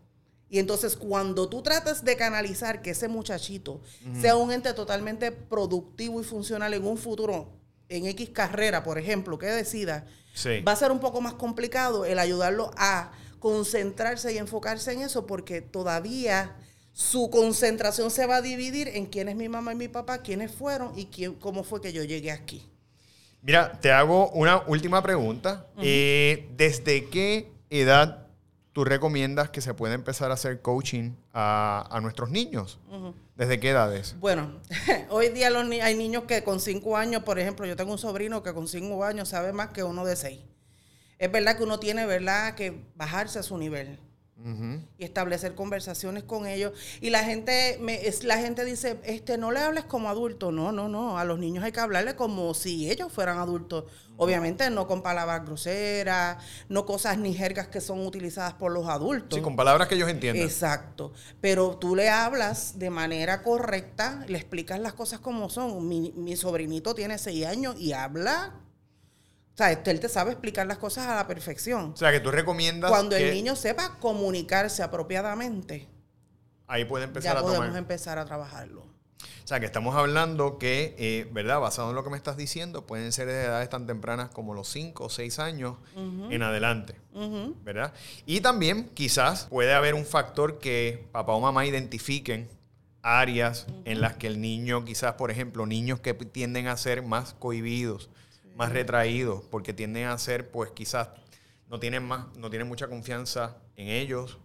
Y 0.48 0.58
entonces 0.58 0.96
cuando 0.96 1.48
tú 1.48 1.62
tratas 1.62 2.04
de 2.04 2.16
canalizar 2.16 2.80
que 2.80 2.90
ese 2.90 3.08
muchachito 3.08 3.80
sea 4.20 4.36
un 4.36 4.52
ente 4.52 4.72
totalmente 4.74 5.32
productivo 5.32 6.20
y 6.20 6.24
funcional 6.24 6.72
en 6.74 6.86
un 6.86 6.96
futuro, 6.96 7.48
en 7.88 8.06
X 8.06 8.30
carrera, 8.30 8.82
por 8.82 8.98
ejemplo, 8.98 9.38
que 9.38 9.46
decida, 9.46 10.06
va 10.66 10.72
a 10.72 10.76
ser 10.76 10.92
un 10.92 11.00
poco 11.00 11.20
más 11.20 11.34
complicado 11.34 12.04
el 12.04 12.18
ayudarlo 12.18 12.70
a 12.76 13.12
concentrarse 13.38 14.32
y 14.32 14.38
enfocarse 14.38 14.92
en 14.92 15.02
eso 15.02 15.26
porque 15.26 15.60
todavía 15.60 16.56
su 16.92 17.28
concentración 17.30 18.10
se 18.10 18.26
va 18.26 18.36
a 18.36 18.42
dividir 18.42 18.88
en 18.88 19.06
quién 19.06 19.28
es 19.28 19.36
mi 19.36 19.48
mamá 19.48 19.72
y 19.72 19.76
mi 19.76 19.88
papá, 19.88 20.18
quiénes 20.18 20.50
fueron 20.50 20.98
y 20.98 21.06
quién, 21.06 21.34
cómo 21.34 21.62
fue 21.62 21.80
que 21.80 21.92
yo 21.92 22.02
llegué 22.04 22.30
aquí. 22.30 22.62
Mira, 23.42 23.78
te 23.80 23.92
hago 23.92 24.30
una 24.30 24.62
última 24.66 25.02
pregunta. 25.02 25.66
Eh, 25.80 26.48
¿Desde 26.56 27.08
qué 27.10 27.52
edad 27.70 28.25
tú 28.76 28.84
recomiendas 28.84 29.48
que 29.48 29.62
se 29.62 29.72
pueda 29.72 29.94
empezar 29.94 30.30
a 30.30 30.34
hacer 30.34 30.60
coaching 30.60 31.12
a, 31.32 31.98
nuestros 32.02 32.28
niños? 32.28 32.78
¿Desde 33.34 33.58
qué 33.58 33.70
edades? 33.70 34.16
Bueno, 34.20 34.60
hoy 35.08 35.30
día 35.30 35.48
los 35.48 35.64
hay 35.80 35.96
niños 35.96 36.24
que 36.24 36.44
con 36.44 36.60
cinco 36.60 36.98
años, 36.98 37.22
por 37.22 37.38
ejemplo, 37.38 37.64
yo 37.64 37.74
tengo 37.74 37.92
un 37.92 37.98
sobrino 37.98 38.42
que 38.42 38.52
con 38.52 38.68
cinco 38.68 39.02
años 39.02 39.30
sabe 39.30 39.54
más 39.54 39.70
que 39.70 39.82
uno 39.82 40.04
de 40.04 40.14
seis. 40.14 40.40
Es 41.18 41.32
verdad 41.32 41.56
que 41.56 41.62
uno 41.62 41.80
tiene, 41.80 42.04
¿verdad?, 42.04 42.54
que 42.54 42.84
bajarse 42.96 43.38
a 43.38 43.42
su 43.42 43.56
nivel 43.56 43.98
y 44.98 45.04
establecer 45.04 45.54
conversaciones 45.54 46.22
con 46.22 46.46
ellos. 46.46 46.72
Y 47.00 47.10
la 47.10 47.24
gente, 47.24 47.78
me, 47.80 48.06
es, 48.06 48.22
la 48.22 48.36
gente 48.38 48.64
dice, 48.64 49.00
este, 49.04 49.38
no 49.38 49.50
le 49.50 49.60
hables 49.60 49.84
como 49.84 50.08
adulto. 50.08 50.52
No, 50.52 50.72
no, 50.72 50.88
no. 50.88 51.18
A 51.18 51.24
los 51.24 51.38
niños 51.38 51.64
hay 51.64 51.72
que 51.72 51.80
hablarles 51.80 52.14
como 52.14 52.52
si 52.54 52.90
ellos 52.90 53.10
fueran 53.12 53.38
adultos. 53.38 53.84
Obviamente 54.18 54.68
no 54.70 54.86
con 54.86 55.02
palabras 55.02 55.44
groseras, 55.44 56.38
no 56.68 56.86
cosas 56.86 57.18
ni 57.18 57.34
jergas 57.34 57.68
que 57.68 57.80
son 57.80 58.06
utilizadas 58.06 58.54
por 58.54 58.72
los 58.72 58.86
adultos. 58.88 59.36
Sí, 59.36 59.42
con 59.42 59.56
palabras 59.56 59.88
que 59.88 59.94
ellos 59.94 60.08
entiendan. 60.08 60.44
Exacto. 60.44 61.12
Pero 61.40 61.76
tú 61.78 61.96
le 61.96 62.08
hablas 62.08 62.78
de 62.78 62.90
manera 62.90 63.42
correcta, 63.42 64.24
le 64.28 64.38
explicas 64.38 64.80
las 64.80 64.94
cosas 64.94 65.20
como 65.20 65.48
son. 65.50 65.88
Mi, 65.88 66.12
mi 66.16 66.36
sobrinito 66.36 66.94
tiene 66.94 67.18
seis 67.18 67.46
años 67.46 67.76
y 67.78 67.92
habla 67.92 68.54
O 69.56 69.58
sea, 69.58 69.72
él 69.72 70.00
te 70.00 70.08
sabe 70.10 70.32
explicar 70.32 70.66
las 70.66 70.76
cosas 70.76 71.06
a 71.06 71.14
la 71.14 71.26
perfección. 71.26 71.92
O 71.94 71.96
sea, 71.96 72.12
que 72.12 72.20
tú 72.20 72.30
recomiendas 72.30 72.90
Cuando 72.90 73.16
que 73.16 73.30
el 73.30 73.34
niño 73.34 73.56
sepa 73.56 73.96
comunicarse 74.00 74.82
apropiadamente, 74.82 75.88
ahí 76.66 76.84
puede 76.84 77.04
empezar 77.04 77.32
ya 77.32 77.40
a 77.40 77.42
podemos 77.42 77.64
tomar. 77.64 77.78
empezar 77.78 78.18
a 78.18 78.26
trabajarlo. 78.26 78.82
O 78.82 79.48
sea, 79.48 79.58
que 79.58 79.64
estamos 79.64 79.96
hablando 79.96 80.58
que, 80.58 80.94
eh, 80.98 81.26
¿verdad? 81.32 81.58
Basado 81.58 81.88
en 81.88 81.94
lo 81.94 82.04
que 82.04 82.10
me 82.10 82.18
estás 82.18 82.36
diciendo, 82.36 82.86
pueden 82.86 83.12
ser 83.12 83.28
de 83.28 83.44
edades 83.44 83.70
tan 83.70 83.86
tempranas 83.86 84.28
como 84.28 84.52
los 84.52 84.68
5 84.68 85.04
o 85.04 85.08
6 85.08 85.38
años 85.38 85.76
en 85.94 86.42
adelante. 86.42 87.00
¿verdad? 87.64 87.94
Y 88.26 88.42
también 88.42 88.90
quizás 88.92 89.46
puede 89.46 89.72
haber 89.72 89.94
un 89.94 90.04
factor 90.04 90.58
que 90.58 91.06
papá 91.12 91.32
o 91.32 91.40
mamá 91.40 91.64
identifiquen 91.64 92.50
áreas 93.00 93.66
en 93.86 94.02
las 94.02 94.16
que 94.16 94.26
el 94.26 94.38
niño, 94.40 94.84
quizás, 94.84 95.14
por 95.14 95.30
ejemplo, 95.30 95.64
niños 95.64 96.00
que 96.00 96.12
tienden 96.12 96.66
a 96.66 96.76
ser 96.76 97.02
más 97.02 97.32
cohibidos, 97.32 98.10
más 98.56 98.72
retraídos, 98.72 99.42
porque 99.50 99.72
tienden 99.72 100.06
a 100.06 100.18
ser, 100.18 100.50
pues 100.50 100.70
quizás 100.72 101.08
no 101.68 101.78
tienen 101.78 102.02
más, 102.04 102.26
no 102.36 102.50
tienen 102.50 102.66
mucha 102.66 102.88
confianza 102.88 103.58
en 103.76 103.88
ellos. 103.88 104.38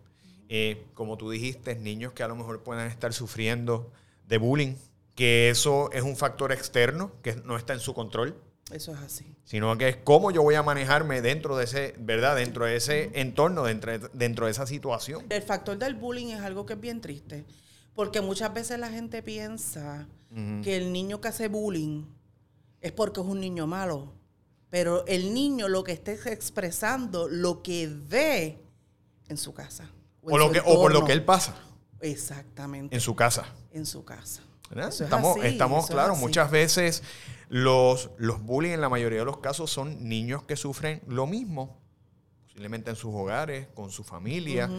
Eh, 0.50 0.86
como 0.94 1.18
tú 1.18 1.30
dijiste, 1.30 1.76
niños 1.76 2.12
que 2.14 2.24
a 2.24 2.28
lo 2.28 2.36
mejor 2.36 2.62
puedan 2.62 2.88
estar 2.88 3.14
sufriendo 3.14 3.90
de 4.28 4.38
bullying, 4.38 4.76
que 5.16 5.50
eso 5.50 5.90
es 5.94 6.04
un 6.04 6.18
factor 6.18 6.52
externo 6.52 7.12
que 7.22 7.36
no 7.36 7.56
está 7.56 7.72
en 7.74 7.80
su 7.80 7.94
control, 7.94 8.36
Eso 8.72 8.92
es 8.94 9.00
así. 9.00 9.34
sino 9.46 9.78
que 9.78 9.88
es 9.90 9.96
cómo 9.98 10.32
yo 10.32 10.42
voy 10.44 10.56
a 10.56 10.64
manejarme 10.64 11.22
dentro 11.22 11.56
de 11.56 11.64
ese, 11.64 11.96
¿verdad? 12.00 12.36
Dentro 12.36 12.66
de 12.66 12.76
ese 12.76 13.12
entorno, 13.14 13.64
dentro 13.64 13.98
de, 13.98 14.10
dentro 14.14 14.46
de 14.46 14.52
esa 14.52 14.66
situación. 14.68 15.26
El 15.30 15.42
factor 15.42 15.78
del 15.78 15.96
bullying 15.96 16.28
es 16.28 16.42
algo 16.42 16.66
que 16.66 16.74
es 16.74 16.80
bien 16.82 17.00
triste, 17.00 17.46
porque 17.96 18.20
muchas 18.20 18.54
veces 18.54 18.78
la 18.78 18.90
gente 18.90 19.24
piensa 19.24 20.08
que 20.64 20.76
el 20.78 20.92
niño 20.94 21.20
que 21.22 21.28
hace 21.30 21.48
bullying 21.50 22.06
es 22.82 22.92
porque 22.92 23.22
es 23.22 23.28
un 23.28 23.40
niño 23.40 23.68
malo, 23.68 24.12
pero 24.70 25.06
el 25.08 25.34
niño 25.34 25.68
lo 25.68 25.84
que 25.84 25.92
está 25.92 26.12
es 26.12 26.26
expresando 26.26 27.28
lo 27.28 27.62
que 27.62 27.88
ve 27.88 28.60
en 29.28 29.38
su 29.38 29.54
casa. 29.54 29.90
O, 30.24 30.38
lo 30.38 30.52
que, 30.52 30.60
o 30.60 30.76
por 30.76 30.94
lo 30.94 31.04
que 31.04 31.14
él 31.14 31.24
pasa 31.26 31.56
Exactamente, 32.00 32.96
en 32.96 33.02
su 33.02 33.16
casa. 33.16 33.46
en 33.72 33.86
su 33.86 34.04
casa. 34.06 34.44
estamos, 34.88 35.38
así, 35.38 35.48
estamos 35.48 35.86
es 35.86 35.92
claro, 35.92 36.16
muchas 36.16 36.52
veces 36.52 37.02
los, 37.50 38.12
los 38.18 38.42
bullying 38.42 38.72
en 38.72 38.82
la 38.82 38.90
mayoría 38.90 39.20
de 39.20 39.26
los 39.26 39.38
casos 39.38 39.72
son 39.72 40.08
niños 40.08 40.44
que 40.44 40.56
sufren 40.56 41.02
lo 41.08 41.28
mismo, 41.28 41.80
posiblemente 42.44 42.90
en 42.90 42.96
sus 42.96 43.14
hogares, 43.14 43.68
con 43.74 43.92
su 43.92 44.04
familia, 44.04 44.70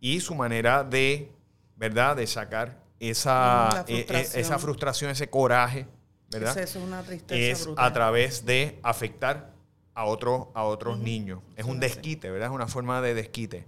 y 0.00 0.20
su 0.20 0.34
manera 0.34 0.84
de, 0.84 1.32
¿verdad?, 1.76 2.16
de 2.16 2.26
sacar 2.26 2.82
esa, 3.00 3.84
Mm, 3.86 3.90
eh, 3.90 4.00
eh, 4.00 4.04
frustración. 4.04 4.40
esa 4.40 4.58
frustración, 4.58 5.10
ese 5.10 5.30
coraje, 5.30 5.86
¿verdad? 6.30 6.50
Eso, 6.50 6.60
eso 6.60 6.78
es 6.78 6.84
una 6.84 7.02
tristeza 7.02 7.52
es 7.52 7.64
brutal. 7.66 7.84
a 7.84 7.92
través 7.92 8.44
de 8.44 8.78
afectar 8.82 9.52
a, 9.94 10.04
otro, 10.04 10.52
a 10.54 10.64
otros 10.64 10.98
niños. 10.98 11.40
Es 11.56 11.64
un 11.64 11.76
es 11.76 11.80
desquite, 11.80 12.30
¿verdad? 12.30 12.48
Es 12.48 12.54
una 12.54 12.68
forma 12.68 13.00
de 13.00 13.14
desquite. 13.14 13.66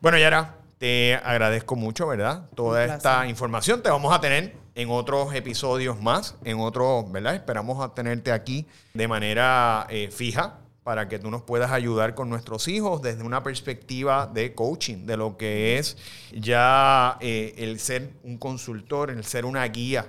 Bueno, 0.00 0.18
Yara, 0.18 0.56
te 0.78 1.14
agradezco 1.14 1.76
mucho, 1.76 2.06
¿verdad? 2.06 2.48
Toda 2.54 2.84
esta 2.84 3.26
información 3.26 3.82
te 3.82 3.90
vamos 3.90 4.14
a 4.14 4.20
tener 4.20 4.54
en 4.74 4.90
otros 4.90 5.34
episodios 5.34 6.00
más, 6.00 6.36
en 6.44 6.58
otros, 6.58 7.10
¿verdad? 7.10 7.34
Esperamos 7.34 7.84
a 7.84 7.94
tenerte 7.94 8.32
aquí 8.32 8.66
de 8.94 9.08
manera 9.08 9.86
eh, 9.90 10.10
fija 10.10 10.58
para 10.82 11.08
que 11.08 11.18
tú 11.18 11.30
nos 11.30 11.42
puedas 11.42 11.70
ayudar 11.70 12.14
con 12.14 12.28
nuestros 12.28 12.66
hijos 12.68 13.02
desde 13.02 13.22
una 13.22 13.42
perspectiva 13.42 14.26
de 14.26 14.54
coaching, 14.54 15.06
de 15.06 15.16
lo 15.16 15.36
que 15.36 15.78
es 15.78 15.96
ya 16.32 17.16
eh, 17.20 17.54
el 17.58 17.78
ser 17.78 18.10
un 18.24 18.38
consultor, 18.38 19.10
el 19.10 19.24
ser 19.24 19.44
una 19.44 19.64
guía 19.66 20.06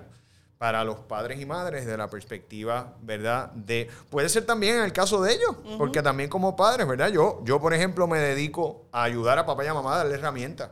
para 0.64 0.86
los 0.86 0.98
padres 1.00 1.42
y 1.42 1.46
madres 1.46 1.86
de 1.86 1.98
la 1.98 2.10
perspectiva, 2.10 2.94
¿verdad? 3.02 3.52
De 3.52 3.90
puede 4.10 4.30
ser 4.30 4.46
también 4.46 4.78
en 4.78 4.84
el 4.84 4.94
caso 4.94 5.22
de 5.22 5.34
ellos, 5.34 5.58
porque 5.78 6.02
también 6.02 6.30
como 6.30 6.56
padres, 6.56 6.88
¿verdad? 6.88 7.10
Yo 7.10 7.42
yo 7.44 7.60
por 7.60 7.74
ejemplo 7.74 8.08
me 8.08 8.18
dedico 8.18 8.86
a 8.94 9.04
ayudar 9.04 9.38
a 9.38 9.46
papá 9.46 9.66
y 9.66 9.68
a 9.68 9.74
mamá 9.74 9.96
a 9.96 9.98
darle 9.98 10.14
herramientas 10.16 10.70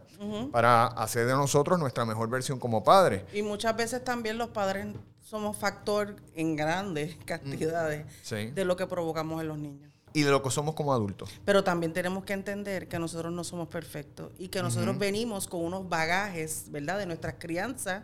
para 0.49 0.87
hacer 0.87 1.27
de 1.27 1.33
nosotros 1.33 1.77
nuestra 1.77 2.05
mejor 2.05 2.29
versión 2.29 2.57
como 2.57 2.85
padres. 2.85 3.23
Y 3.33 3.41
muchas 3.41 3.75
veces 3.75 4.01
también 4.01 4.37
los 4.37 4.47
padres 4.51 4.87
somos 5.19 5.57
factor 5.57 6.15
en 6.35 6.55
grandes 6.55 7.17
cantidades 7.25 8.05
Sí. 8.23 8.49
de 8.51 8.63
lo 8.63 8.77
que 8.77 8.87
provocamos 8.87 9.41
en 9.41 9.49
los 9.49 9.57
niños. 9.57 9.91
Y 10.13 10.21
de 10.21 10.31
lo 10.31 10.41
que 10.41 10.51
somos 10.51 10.73
como 10.73 10.93
adultos. 10.93 11.29
Pero 11.43 11.65
también 11.65 11.91
tenemos 11.91 12.23
que 12.23 12.31
entender 12.31 12.87
que 12.87 12.97
nosotros 12.97 13.33
no 13.33 13.43
somos 13.43 13.67
perfectos 13.67 14.31
y 14.37 14.47
que 14.47 14.61
nosotros 14.63 14.97
venimos 14.97 15.49
con 15.49 15.65
unos 15.65 15.89
bagajes, 15.89 16.67
¿verdad? 16.69 16.97
De 16.97 17.05
nuestras 17.07 17.35
crianzas. 17.39 18.03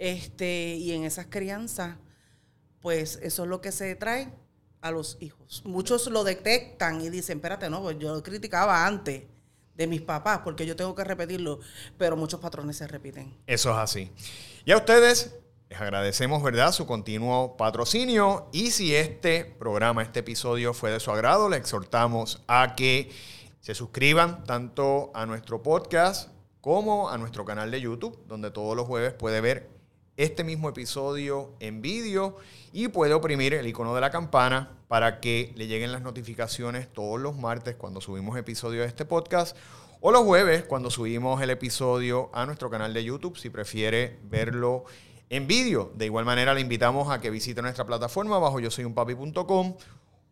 Este, 0.00 0.76
y 0.76 0.92
en 0.92 1.04
esas 1.04 1.26
crianzas, 1.26 1.98
pues 2.80 3.18
eso 3.22 3.42
es 3.42 3.48
lo 3.50 3.60
que 3.60 3.70
se 3.70 3.94
trae 3.96 4.32
a 4.80 4.90
los 4.90 5.18
hijos. 5.20 5.62
Muchos 5.66 6.06
lo 6.06 6.24
detectan 6.24 7.02
y 7.02 7.10
dicen, 7.10 7.36
espérate, 7.36 7.68
no, 7.68 7.82
pues 7.82 7.98
yo 7.98 8.14
lo 8.14 8.22
criticaba 8.22 8.86
antes 8.86 9.24
de 9.74 9.86
mis 9.86 10.00
papás 10.00 10.40
porque 10.42 10.64
yo 10.64 10.74
tengo 10.74 10.94
que 10.94 11.04
repetirlo, 11.04 11.60
pero 11.98 12.16
muchos 12.16 12.40
patrones 12.40 12.78
se 12.78 12.88
repiten. 12.88 13.36
Eso 13.46 13.72
es 13.72 13.76
así. 13.76 14.10
Y 14.64 14.72
a 14.72 14.78
ustedes 14.78 15.36
les 15.68 15.78
agradecemos, 15.78 16.42
¿verdad?, 16.42 16.72
su 16.72 16.86
continuo 16.86 17.58
patrocinio. 17.58 18.48
Y 18.52 18.70
si 18.70 18.94
este 18.94 19.44
programa, 19.44 20.02
este 20.02 20.20
episodio 20.20 20.72
fue 20.72 20.92
de 20.92 21.00
su 21.00 21.10
agrado, 21.10 21.50
le 21.50 21.58
exhortamos 21.58 22.42
a 22.48 22.74
que 22.74 23.10
se 23.60 23.74
suscriban 23.74 24.44
tanto 24.44 25.10
a 25.12 25.26
nuestro 25.26 25.62
podcast 25.62 26.30
como 26.62 27.10
a 27.10 27.18
nuestro 27.18 27.44
canal 27.44 27.70
de 27.70 27.82
YouTube, 27.82 28.18
donde 28.26 28.50
todos 28.50 28.74
los 28.74 28.86
jueves 28.86 29.12
puede 29.12 29.42
ver 29.42 29.79
este 30.16 30.44
mismo 30.44 30.68
episodio 30.68 31.54
en 31.60 31.82
vídeo 31.82 32.36
y 32.72 32.88
puede 32.88 33.14
oprimir 33.14 33.54
el 33.54 33.66
icono 33.66 33.94
de 33.94 34.00
la 34.00 34.10
campana 34.10 34.76
para 34.88 35.20
que 35.20 35.52
le 35.56 35.66
lleguen 35.66 35.92
las 35.92 36.02
notificaciones 36.02 36.92
todos 36.92 37.20
los 37.20 37.36
martes 37.36 37.76
cuando 37.76 38.00
subimos 38.00 38.36
episodios 38.36 38.82
de 38.82 38.88
este 38.88 39.04
podcast 39.04 39.56
o 40.00 40.10
los 40.10 40.22
jueves 40.22 40.64
cuando 40.64 40.90
subimos 40.90 41.40
el 41.42 41.50
episodio 41.50 42.30
a 42.32 42.46
nuestro 42.46 42.70
canal 42.70 42.92
de 42.94 43.04
YouTube 43.04 43.38
si 43.38 43.50
prefiere 43.50 44.18
verlo 44.24 44.84
en 45.28 45.46
vídeo. 45.46 45.92
De 45.94 46.06
igual 46.06 46.24
manera 46.24 46.54
le 46.54 46.60
invitamos 46.60 47.10
a 47.10 47.20
que 47.20 47.30
visite 47.30 47.62
nuestra 47.62 47.86
plataforma 47.86 48.38
bajo 48.38 48.60
yo 48.60 48.70
soy 48.70 48.84
un 48.84 48.94
papi.com 48.94 49.76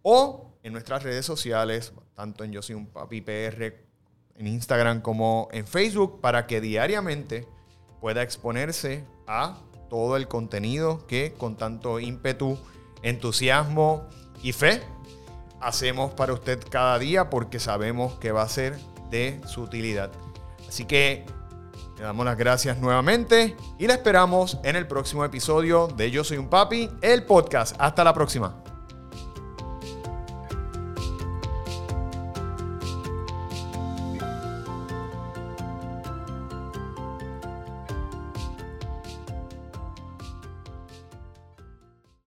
o 0.02 0.52
en 0.62 0.72
nuestras 0.72 1.02
redes 1.02 1.24
sociales, 1.24 1.92
tanto 2.14 2.44
en 2.44 2.52
yo 2.52 2.62
soy 2.62 2.74
un 2.74 2.86
papi 2.86 3.20
PR 3.20 3.88
en 4.36 4.46
Instagram 4.46 5.02
como 5.02 5.48
en 5.52 5.66
Facebook 5.66 6.20
para 6.20 6.46
que 6.46 6.60
diariamente 6.60 7.46
pueda 8.00 8.22
exponerse 8.22 9.04
a 9.26 9.60
todo 9.88 10.16
el 10.16 10.28
contenido 10.28 11.06
que 11.06 11.34
con 11.36 11.56
tanto 11.56 12.00
ímpetu, 12.00 12.58
entusiasmo 13.02 14.04
y 14.42 14.52
fe 14.52 14.82
hacemos 15.60 16.12
para 16.14 16.32
usted 16.32 16.60
cada 16.70 16.98
día 16.98 17.30
porque 17.30 17.58
sabemos 17.58 18.14
que 18.14 18.32
va 18.32 18.42
a 18.42 18.48
ser 18.48 18.78
de 19.10 19.40
su 19.46 19.62
utilidad. 19.62 20.10
Así 20.68 20.84
que 20.84 21.24
le 21.96 22.04
damos 22.04 22.24
las 22.24 22.36
gracias 22.36 22.78
nuevamente 22.78 23.56
y 23.78 23.86
la 23.86 23.94
esperamos 23.94 24.58
en 24.62 24.76
el 24.76 24.86
próximo 24.86 25.24
episodio 25.24 25.88
de 25.88 26.10
Yo 26.10 26.22
Soy 26.22 26.38
un 26.38 26.48
Papi, 26.48 26.88
el 27.02 27.24
podcast. 27.24 27.74
Hasta 27.78 28.04
la 28.04 28.14
próxima. 28.14 28.67